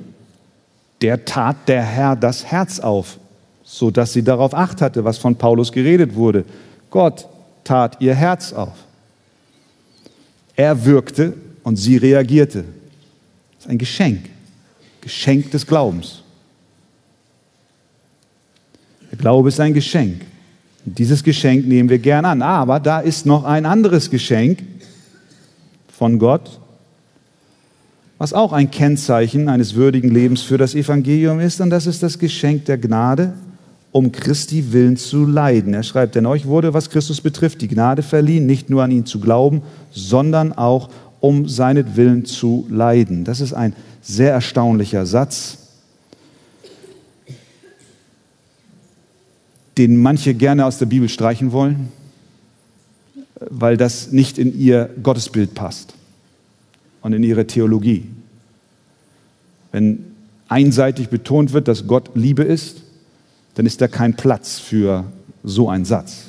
[1.00, 3.18] der tat der Herr das Herz auf,
[3.62, 6.44] so dass sie darauf acht hatte, was von Paulus geredet wurde.
[6.90, 7.28] Gott
[7.62, 8.74] tat ihr Herz auf.
[10.56, 12.64] Er wirkte und sie reagierte.
[13.56, 14.30] Das ist ein Geschenk,
[15.00, 16.22] Geschenk des Glaubens.
[19.10, 20.22] Der Glaube ist ein Geschenk.
[20.84, 22.42] Und dieses Geschenk nehmen wir gern an.
[22.42, 24.60] Aber da ist noch ein anderes Geschenk
[25.96, 26.60] von Gott,
[28.18, 32.18] was auch ein Kennzeichen eines würdigen Lebens für das Evangelium ist, und das ist das
[32.18, 33.32] Geschenk der Gnade,
[33.92, 35.72] um Christi willen zu leiden.
[35.72, 39.06] Er schreibt, denn euch wurde, was Christus betrifft, die Gnade verliehen, nicht nur an ihn
[39.06, 40.90] zu glauben, sondern auch
[41.20, 43.24] um seinetwillen zu leiden.
[43.24, 45.58] Das ist ein sehr erstaunlicher Satz,
[49.78, 51.88] den manche gerne aus der Bibel streichen wollen,
[53.38, 55.94] weil das nicht in ihr Gottesbild passt
[57.02, 58.04] und in ihre Theologie.
[59.72, 60.04] Wenn
[60.48, 62.82] einseitig betont wird, dass Gott Liebe ist,
[63.54, 65.04] dann ist da kein Platz für
[65.44, 66.24] so einen Satz.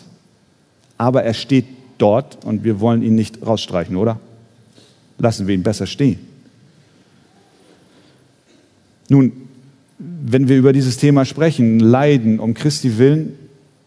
[0.97, 1.66] Aber er steht
[1.97, 4.20] dort und wir wollen ihn nicht rausstreichen, oder?
[5.18, 6.20] Lassen wir ihn besser stehen.
[9.10, 9.32] Nun,
[9.99, 13.34] wenn wir über dieses Thema sprechen, Leiden um Christi willen,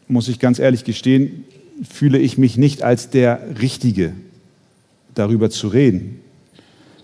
[0.08, 1.44] muss ich ganz ehrlich gestehen,
[1.82, 4.12] fühle ich mich nicht als der Richtige,
[5.14, 6.20] darüber zu reden.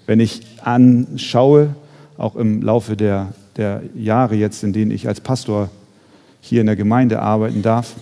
[0.07, 1.74] Wenn ich anschaue,
[2.16, 5.70] auch im Laufe der, der Jahre jetzt, in denen ich als Pastor
[6.41, 7.95] hier in der Gemeinde arbeiten darf,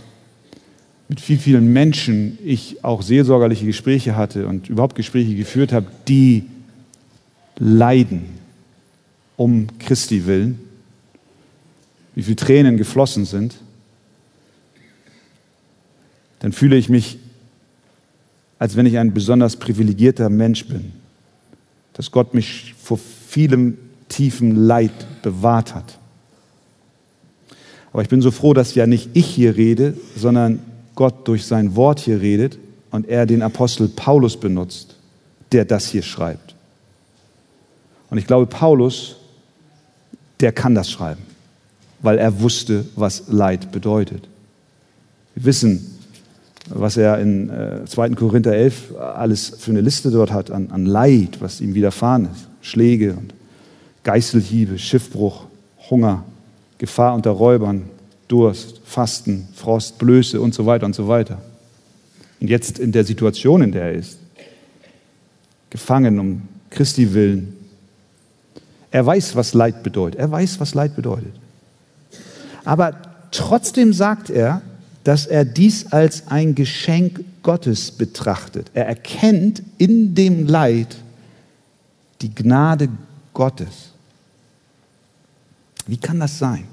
[1.09, 6.45] mit wie vielen Menschen ich auch seelsorgerliche Gespräche hatte und überhaupt Gespräche geführt habe, die
[7.59, 8.25] leiden
[9.37, 10.59] um Christi willen,
[12.15, 13.57] wie viele Tränen geflossen sind.
[16.45, 17.17] Dann fühle ich mich,
[18.59, 20.93] als wenn ich ein besonders privilegierter Mensch bin,
[21.95, 23.79] dass Gott mich vor vielem
[24.11, 25.99] tiefen Leid bewahrt hat.
[27.95, 30.59] Aber ich bin so froh, dass ja nicht ich hier rede, sondern
[30.95, 32.59] Gott durch sein Wort hier redet
[32.91, 34.97] und er den Apostel Paulus benutzt,
[35.51, 36.55] der das hier schreibt.
[38.11, 39.17] Und ich glaube, Paulus,
[40.41, 41.23] der kann das schreiben,
[42.03, 44.29] weil er wusste, was Leid bedeutet.
[45.35, 45.94] Wir wissen,
[46.71, 48.11] was er in äh, 2.
[48.11, 52.49] Korinther 11 alles für eine Liste dort hat an, an Leid, was ihm widerfahren ist.
[52.63, 53.35] Schläge und
[54.05, 55.45] Geißelhiebe, Schiffbruch,
[55.91, 56.25] Hunger,
[56.79, 57.85] Gefahr unter Räubern,
[58.29, 61.41] Durst, Fasten, Frost, Blöße und so weiter und so weiter.
[62.41, 64.19] Und jetzt in der Situation, in der er ist,
[65.71, 67.57] gefangen um Christi willen.
[68.91, 70.21] Er weiß, was Leid bedeutet.
[70.21, 71.33] Er weiß, was Leid bedeutet.
[72.65, 72.95] Aber
[73.31, 74.63] trotzdem sagt er,
[75.05, 78.71] dass er dies als ein Geschenk Gottes betrachtet.
[78.73, 80.97] Er erkennt in dem Leid
[82.23, 82.89] die Gnade
[83.35, 83.91] Gottes.
[85.87, 86.65] Wie kann das sein?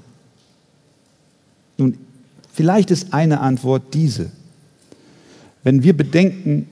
[1.76, 1.98] Nun,
[2.52, 4.30] vielleicht ist eine Antwort diese.
[5.62, 6.68] Wenn wir bedenken,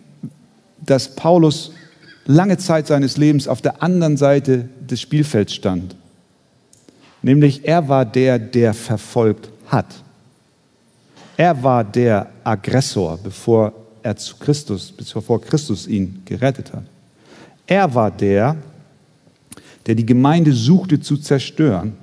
[0.81, 1.73] dass Paulus
[2.25, 5.95] lange Zeit seines Lebens auf der anderen Seite des Spielfelds stand,
[7.21, 10.03] nämlich er war der, der verfolgt hat.
[11.41, 13.73] Er war der Aggressor, bevor
[14.03, 16.83] er zu Christus, bevor Christus ihn gerettet hat.
[17.67, 18.59] Er war der,
[19.87, 21.95] der die Gemeinde suchte zu zerstören.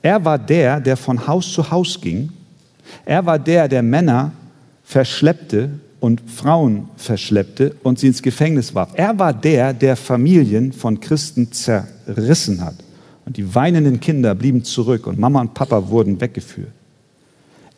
[0.00, 2.30] Er war der, der von Haus zu Haus ging.
[3.04, 4.30] Er war der, der Männer
[4.84, 8.90] verschleppte und Frauen verschleppte und sie ins Gefängnis warf.
[8.94, 12.76] Er war der, der Familien von Christen zerrissen hat.
[13.26, 16.70] Und die weinenden Kinder blieben zurück und Mama und Papa wurden weggeführt.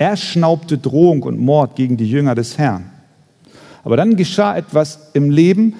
[0.03, 2.91] Er schnaubte Drohung und Mord gegen die Jünger des Herrn.
[3.85, 5.75] Aber dann geschah etwas im Leben,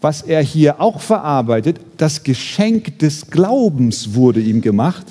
[0.00, 1.80] was er hier auch verarbeitet.
[1.96, 5.04] Das Geschenk des Glaubens wurde ihm gemacht.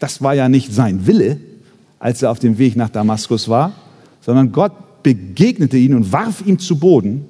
[0.00, 1.40] Das war ja nicht sein Wille,
[1.98, 3.72] als er auf dem Weg nach Damaskus war,
[4.22, 7.26] sondern Gott begegnete ihn und warf ihn zu Boden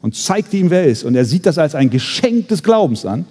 [0.00, 1.04] und zeigte ihm, wer er ist.
[1.04, 3.26] Und er sieht das als ein Geschenk des Glaubens an.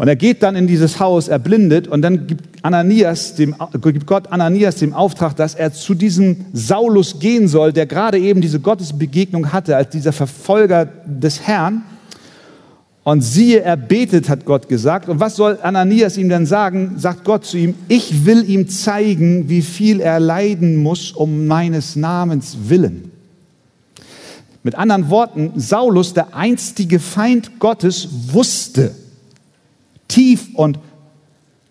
[0.00, 4.32] Und er geht dann in dieses Haus erblindet und dann gibt, Ananias dem, gibt Gott
[4.32, 9.52] Ananias den Auftrag, dass er zu diesem Saulus gehen soll, der gerade eben diese Gottesbegegnung
[9.52, 11.82] hatte, als dieser Verfolger des Herrn.
[13.04, 15.10] Und siehe, er betet, hat Gott gesagt.
[15.10, 16.94] Und was soll Ananias ihm denn sagen?
[16.96, 21.94] Sagt Gott zu ihm, ich will ihm zeigen, wie viel er leiden muss um meines
[21.94, 23.10] Namens willen.
[24.62, 28.94] Mit anderen Worten, Saulus, der einstige Feind Gottes, wusste,
[30.10, 30.78] tief und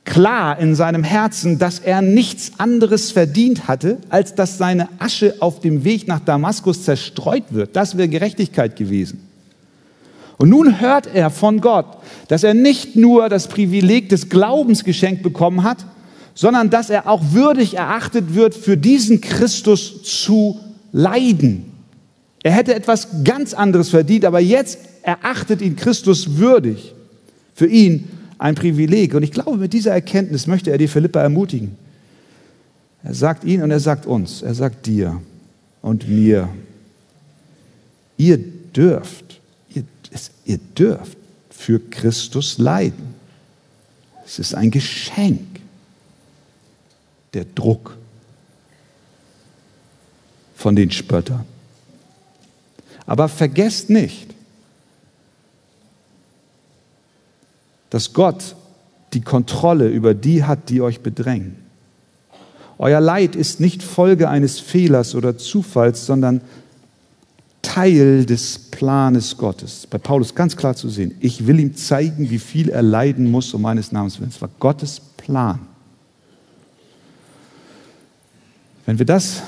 [0.06, 5.60] klar in seinem Herzen, dass er nichts anderes verdient hatte, als dass seine Asche auf
[5.60, 7.76] dem Weg nach Damaskus zerstreut wird.
[7.76, 9.28] Das wäre Gerechtigkeit gewesen.
[10.38, 11.86] Und nun hört er von Gott,
[12.30, 15.86] dass er nicht nur das Privileg des Glaubens geschenkt bekommen hat,
[16.34, 20.60] sondern dass er auch würdig erachtet wird, für diesen Christus zu
[20.92, 21.66] leiden.
[22.42, 26.94] Er hätte etwas ganz anderes verdient, aber jetzt erachtet ihn Christus würdig,
[27.54, 28.08] für ihn
[28.40, 29.14] ein Privileg.
[29.14, 31.78] Und ich glaube, mit dieser Erkenntnis möchte er die Philippa ermutigen.
[33.04, 35.22] Er sagt ihnen und er sagt uns, er sagt dir
[35.82, 36.50] und mir,
[38.18, 39.40] ihr dürft,
[39.74, 39.84] ihr,
[40.46, 41.18] ihr dürft
[41.50, 43.14] für Christus leiden.
[44.26, 45.42] Es ist ein Geschenk,
[47.34, 47.98] der Druck
[50.56, 51.46] von den Spöttern.
[53.06, 54.28] Aber vergesst nicht,
[57.90, 58.56] dass Gott
[59.14, 61.56] die Kontrolle über die hat, die euch bedrängen.
[62.78, 66.42] Euer Leid ist nicht Folge eines Fehlers oder Zufalls, sondern
[67.62, 69.86] Teil des Planes Gottes.
[69.88, 71.14] Bei Paulus ganz klar zu sehen.
[71.20, 74.30] Ich will ihm zeigen, wie viel er leiden muss um meines Namens willen.
[74.30, 75.60] Es war Gottes Plan.
[78.86, 79.44] Wenn wir das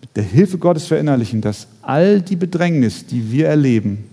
[0.00, 4.04] mit der Hilfe Gottes verinnerlichen, dass all die Bedrängnis, die wir erleben,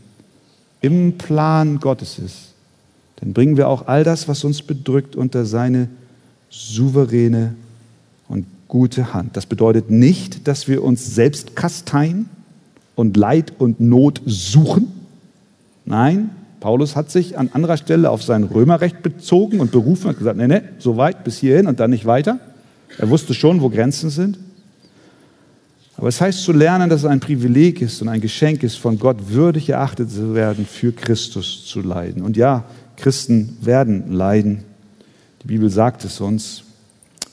[0.82, 2.51] im Plan Gottes ist,
[3.22, 5.88] dann bringen wir auch all das, was uns bedrückt, unter seine
[6.50, 7.56] souveräne
[8.28, 9.38] und gute Hand.
[9.38, 12.30] Das bedeutet nicht, dass wir uns selbst kasteien
[12.96, 14.92] und Leid und Not suchen.
[15.86, 20.38] Nein, Paulus hat sich an anderer Stelle auf sein Römerrecht bezogen und berufen und gesagt,
[20.38, 22.40] nee, nee, so weit bis hierhin und dann nicht weiter.
[22.98, 24.38] Er wusste schon, wo Grenzen sind.
[26.02, 28.98] Aber es heißt zu lernen, dass es ein Privileg ist und ein Geschenk ist, von
[28.98, 32.24] Gott würdig erachtet zu werden, für Christus zu leiden.
[32.24, 32.66] Und ja,
[32.98, 34.64] Christen werden leiden.
[35.44, 36.64] Die Bibel sagt es uns.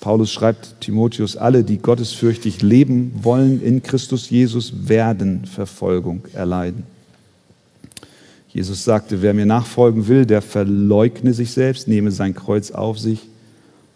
[0.01, 6.83] Paulus schreibt Timotheus, alle, die gottesfürchtig leben wollen in Christus Jesus, werden Verfolgung erleiden.
[8.51, 13.31] Jesus sagte, wer mir nachfolgen will, der verleugne sich selbst, nehme sein Kreuz auf sich,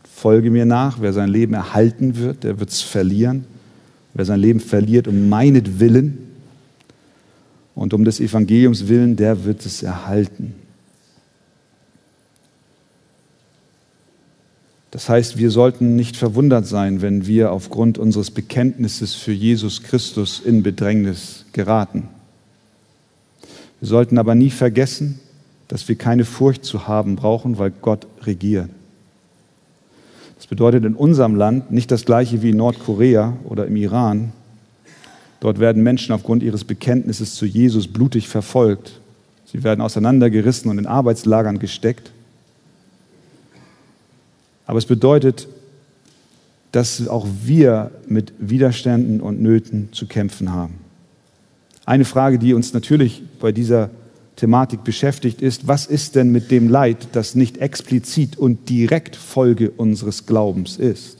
[0.03, 0.99] folge mir nach.
[1.03, 3.45] Wer sein Leben erhalten wird, der wird es verlieren.
[4.15, 6.19] Wer sein Leben verliert um meinetwillen
[7.75, 10.55] und um des Evangeliums willen, der wird es erhalten.
[14.91, 20.39] Das heißt, wir sollten nicht verwundert sein, wenn wir aufgrund unseres Bekenntnisses für Jesus Christus
[20.39, 22.09] in Bedrängnis geraten.
[23.81, 25.19] Wir sollten aber nie vergessen,
[25.69, 28.69] dass wir keine Furcht zu haben brauchen, weil Gott regiert.
[30.43, 34.33] Das bedeutet in unserem Land nicht das gleiche wie in Nordkorea oder im Iran.
[35.39, 38.99] Dort werden Menschen aufgrund ihres Bekenntnisses zu Jesus blutig verfolgt.
[39.45, 42.11] Sie werden auseinandergerissen und in Arbeitslagern gesteckt.
[44.67, 45.47] Aber es bedeutet,
[46.73, 50.75] dass auch wir mit Widerständen und Nöten zu kämpfen haben.
[51.87, 53.91] Eine Frage, die uns natürlich bei dieser
[54.37, 59.71] Thematik beschäftigt, ist, was ist denn mit dem Leid, das nicht explizit und direkt Folge
[59.71, 61.19] unseres Glaubens ist?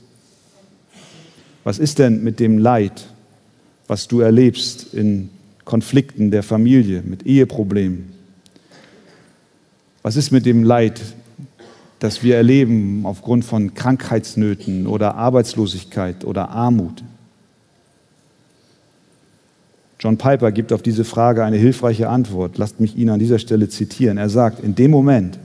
[1.65, 3.07] Was ist denn mit dem Leid,
[3.87, 5.31] was du erlebst in
[5.65, 8.13] Konflikten der Familie, mit Eheproblemen?
[10.03, 11.01] Was ist mit dem Leid,
[12.01, 17.05] das wir erleben aufgrund von Krankheitsnöten oder Arbeitslosigkeit oder Armut?
[20.03, 22.59] John Piper gibt auf diese Frage eine hilfreiche Antwort.
[22.59, 24.19] Lasst mich ihn an dieser Stelle zitieren.
[24.19, 25.39] Er sagt, in dem Moment,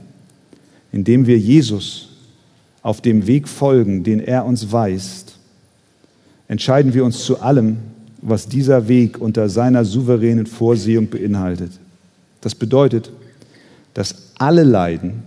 [0.90, 2.08] in dem wir Jesus
[2.82, 5.38] auf dem Weg folgen, den er uns weist,
[6.48, 7.76] entscheiden wir uns zu allem,
[8.20, 11.70] was dieser Weg unter seiner souveränen Vorsehung beinhaltet.
[12.40, 13.12] Das bedeutet,
[13.94, 15.22] dass alle Leiden,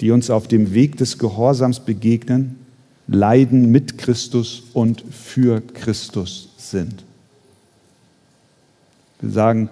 [0.00, 2.60] die uns auf dem Weg des Gehorsams begegnen,
[3.08, 7.02] Leiden mit Christus und für Christus sind.
[9.20, 9.68] Wir sagen,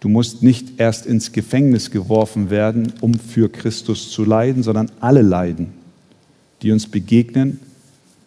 [0.00, 5.22] du musst nicht erst ins Gefängnis geworfen werden, um für Christus zu leiden, sondern alle
[5.22, 5.72] Leiden,
[6.62, 7.60] die uns begegnen,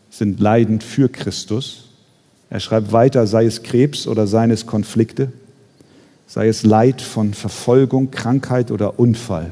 [0.09, 1.89] sind Leiden für Christus.
[2.49, 5.31] Er schreibt weiter, sei es Krebs oder seien es Konflikte,
[6.27, 9.51] sei es Leid von Verfolgung, Krankheit oder Unfall.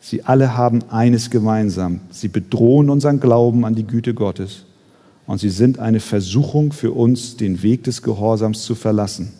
[0.00, 2.00] Sie alle haben eines gemeinsam.
[2.10, 4.64] Sie bedrohen unseren Glauben an die Güte Gottes
[5.28, 9.30] und sie sind eine Versuchung für uns, den Weg des Gehorsams zu verlassen.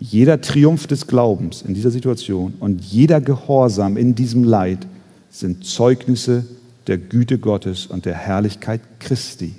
[0.00, 4.86] Jeder Triumph des Glaubens in dieser Situation und jeder Gehorsam in diesem Leid
[5.30, 6.46] sind Zeugnisse
[6.86, 9.54] der Güte Gottes und der Herrlichkeit Christi.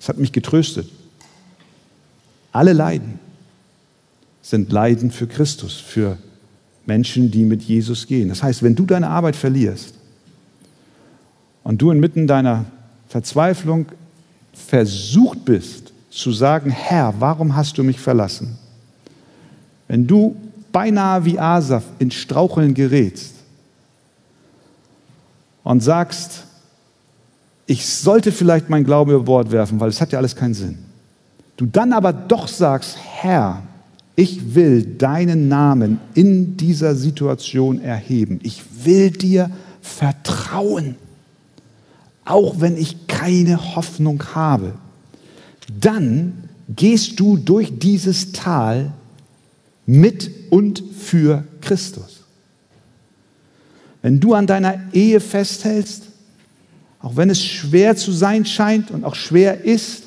[0.00, 0.88] Es hat mich getröstet.
[2.50, 3.18] Alle Leiden
[4.40, 6.16] sind Leiden für Christus, für
[6.86, 8.30] Menschen, die mit Jesus gehen.
[8.30, 9.92] Das heißt, wenn du deine Arbeit verlierst
[11.62, 12.64] und du inmitten deiner
[13.12, 13.84] Verzweiflung
[14.54, 18.56] versucht bist zu sagen, Herr, warum hast du mich verlassen?
[19.86, 20.34] Wenn du
[20.72, 23.34] beinahe wie Asaf in Straucheln gerätst
[25.62, 26.44] und sagst,
[27.66, 30.78] ich sollte vielleicht mein Glauben über Bord werfen, weil es hat ja alles keinen Sinn.
[31.58, 33.62] Du dann aber doch sagst, Herr,
[34.16, 38.40] ich will deinen Namen in dieser Situation erheben.
[38.42, 39.50] Ich will dir
[39.82, 40.96] vertrauen
[42.24, 44.74] auch wenn ich keine Hoffnung habe,
[45.80, 48.92] dann gehst du durch dieses Tal
[49.86, 52.20] mit und für Christus.
[54.00, 56.04] Wenn du an deiner Ehe festhältst,
[57.00, 60.04] auch wenn es schwer zu sein scheint und auch schwer ist,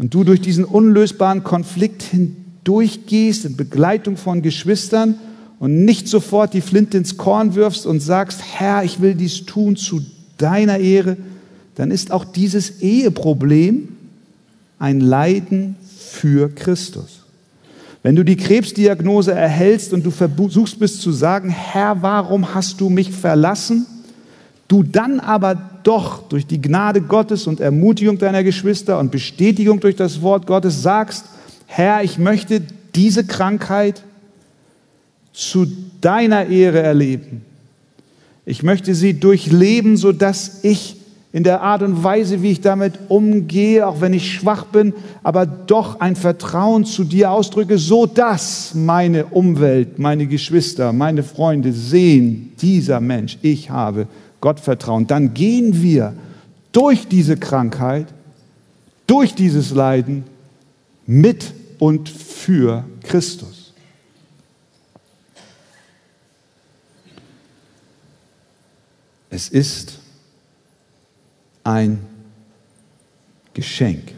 [0.00, 5.16] und du durch diesen unlösbaren Konflikt hindurchgehst in Begleitung von Geschwistern
[5.58, 9.76] und nicht sofort die Flinte ins Korn wirfst und sagst, Herr, ich will dies tun
[9.76, 10.00] zu
[10.40, 11.16] deiner Ehre,
[11.74, 13.88] dann ist auch dieses Eheproblem
[14.78, 17.20] ein Leiden für Christus.
[18.02, 22.88] Wenn du die Krebsdiagnose erhältst und du versuchst bist zu sagen, Herr, warum hast du
[22.88, 23.86] mich verlassen?
[24.68, 29.96] Du dann aber doch durch die Gnade Gottes und Ermutigung deiner Geschwister und Bestätigung durch
[29.96, 31.26] das Wort Gottes sagst,
[31.66, 32.62] Herr, ich möchte
[32.94, 34.02] diese Krankheit
[35.32, 35.66] zu
[36.00, 37.42] deiner Ehre erleben.
[38.44, 40.96] Ich möchte sie durchleben, sodass ich
[41.32, 45.46] in der Art und Weise, wie ich damit umgehe, auch wenn ich schwach bin, aber
[45.46, 52.52] doch ein Vertrauen zu dir ausdrücke, so dass meine Umwelt, meine Geschwister, meine Freunde sehen,
[52.60, 54.08] dieser Mensch, ich habe
[54.40, 55.06] Gottvertrauen.
[55.06, 56.14] Dann gehen wir
[56.72, 58.06] durch diese Krankheit,
[59.06, 60.24] durch dieses Leiden
[61.06, 63.59] mit und für Christus.
[69.30, 70.00] Es ist
[71.62, 72.00] ein
[73.54, 74.12] Geschenk.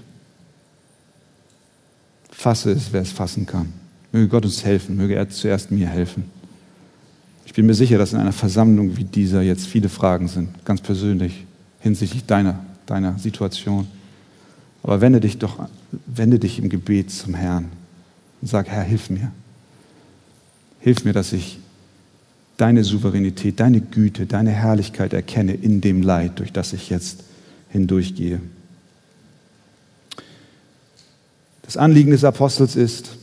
[2.30, 3.72] Fasse es, wer es fassen kann.
[4.10, 6.24] Möge Gott uns helfen, möge er zuerst mir helfen.
[7.44, 10.80] Ich bin mir sicher, dass in einer Versammlung wie dieser jetzt viele Fragen sind, ganz
[10.80, 11.44] persönlich,
[11.80, 13.86] hinsichtlich deiner, deiner Situation.
[14.82, 15.68] Aber wende dich doch,
[16.06, 17.70] wende dich im Gebet zum Herrn
[18.40, 19.30] und sag, Herr, hilf mir.
[20.80, 21.58] Hilf mir, dass ich
[22.56, 27.24] deine Souveränität, deine Güte, deine Herrlichkeit erkenne in dem Leid, durch das ich jetzt
[27.70, 28.40] hindurchgehe.
[31.62, 33.16] Das Anliegen des Apostels ist,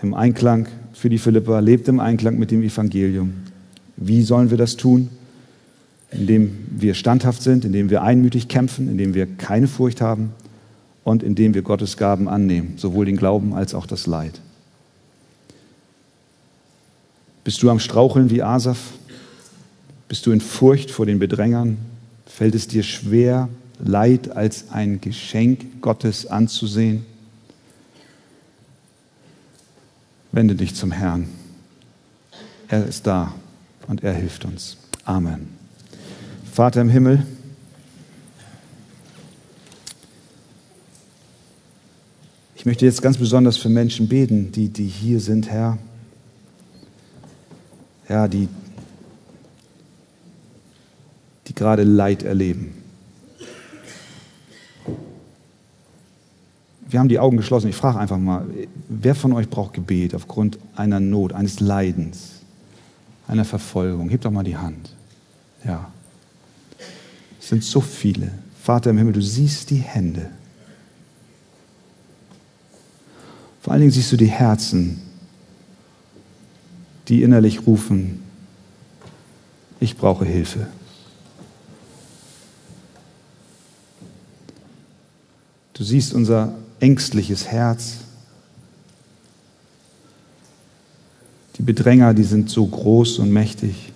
[0.00, 3.34] im Einklang für die Philippa, lebt im Einklang mit dem Evangelium.
[3.96, 5.10] Wie sollen wir das tun?
[6.10, 10.32] Indem wir standhaft sind, indem wir einmütig kämpfen, indem wir keine Furcht haben
[11.04, 14.40] und indem wir Gottes Gaben annehmen, sowohl den Glauben als auch das Leid.
[17.48, 18.78] Bist du am Straucheln wie Asaf?
[20.06, 21.78] Bist du in Furcht vor den Bedrängern?
[22.26, 23.48] Fällt es dir schwer,
[23.82, 27.06] Leid als ein Geschenk Gottes anzusehen?
[30.30, 31.26] Wende dich zum Herrn.
[32.68, 33.32] Er ist da
[33.86, 34.76] und er hilft uns.
[35.06, 35.48] Amen.
[36.52, 37.26] Vater im Himmel,
[42.56, 45.78] ich möchte jetzt ganz besonders für Menschen beten, die, die hier sind, Herr.
[48.08, 48.48] Ja, die,
[51.46, 52.78] die gerade Leid erleben.
[56.88, 57.68] wir haben die Augen geschlossen.
[57.68, 58.46] Ich frage einfach mal,
[58.88, 62.40] wer von euch braucht Gebet aufgrund einer Not, eines Leidens,
[63.26, 64.08] einer Verfolgung?
[64.08, 64.90] Hebt doch mal die Hand.
[65.64, 65.90] Ja.
[67.40, 68.30] Es sind so viele.
[68.62, 70.30] Vater im Himmel, du siehst die Hände.
[73.60, 75.02] Vor allen Dingen siehst du die Herzen,
[77.08, 78.22] die innerlich rufen,
[79.80, 80.66] ich brauche Hilfe.
[85.72, 87.98] Du siehst unser ängstliches Herz.
[91.56, 93.92] Die Bedränger, die sind so groß und mächtig.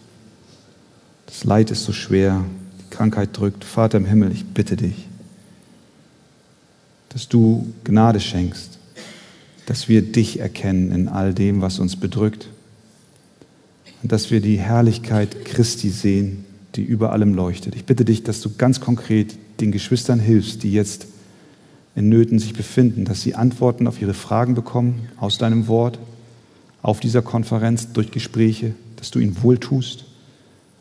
[1.26, 2.44] Das Leid ist so schwer.
[2.80, 3.64] Die Krankheit drückt.
[3.64, 5.08] Vater im Himmel, ich bitte dich,
[7.08, 8.78] dass du Gnade schenkst,
[9.66, 12.48] dass wir dich erkennen in all dem, was uns bedrückt
[14.02, 16.44] und dass wir die Herrlichkeit Christi sehen,
[16.74, 17.76] die über allem leuchtet.
[17.76, 21.06] Ich bitte dich, dass du ganz konkret den Geschwistern hilfst, die jetzt
[21.94, 25.98] in Nöten sich befinden, dass sie Antworten auf ihre Fragen bekommen aus deinem Wort,
[26.80, 30.06] auf dieser Konferenz durch Gespräche, dass du ihnen wohltust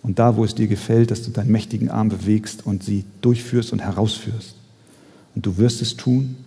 [0.01, 3.72] und da, wo es dir gefällt, dass du deinen mächtigen Arm bewegst und sie durchführst
[3.74, 4.55] und herausführst.
[5.36, 6.38] Und du wirst es tun,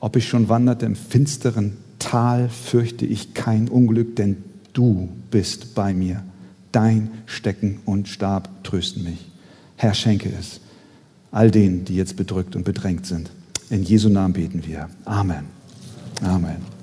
[0.00, 4.36] ob ich schon wanderte im finsteren Tal, fürchte ich kein Unglück, denn
[4.78, 6.22] du bist bei mir.
[6.70, 9.26] Dein Stecken und Stab trösten mich.
[9.76, 10.60] Herr, schenke es
[11.32, 13.30] all denen, die jetzt bedrückt und bedrängt sind.
[13.70, 14.88] In Jesu Namen beten wir.
[15.04, 15.46] Amen.
[16.22, 16.77] Amen.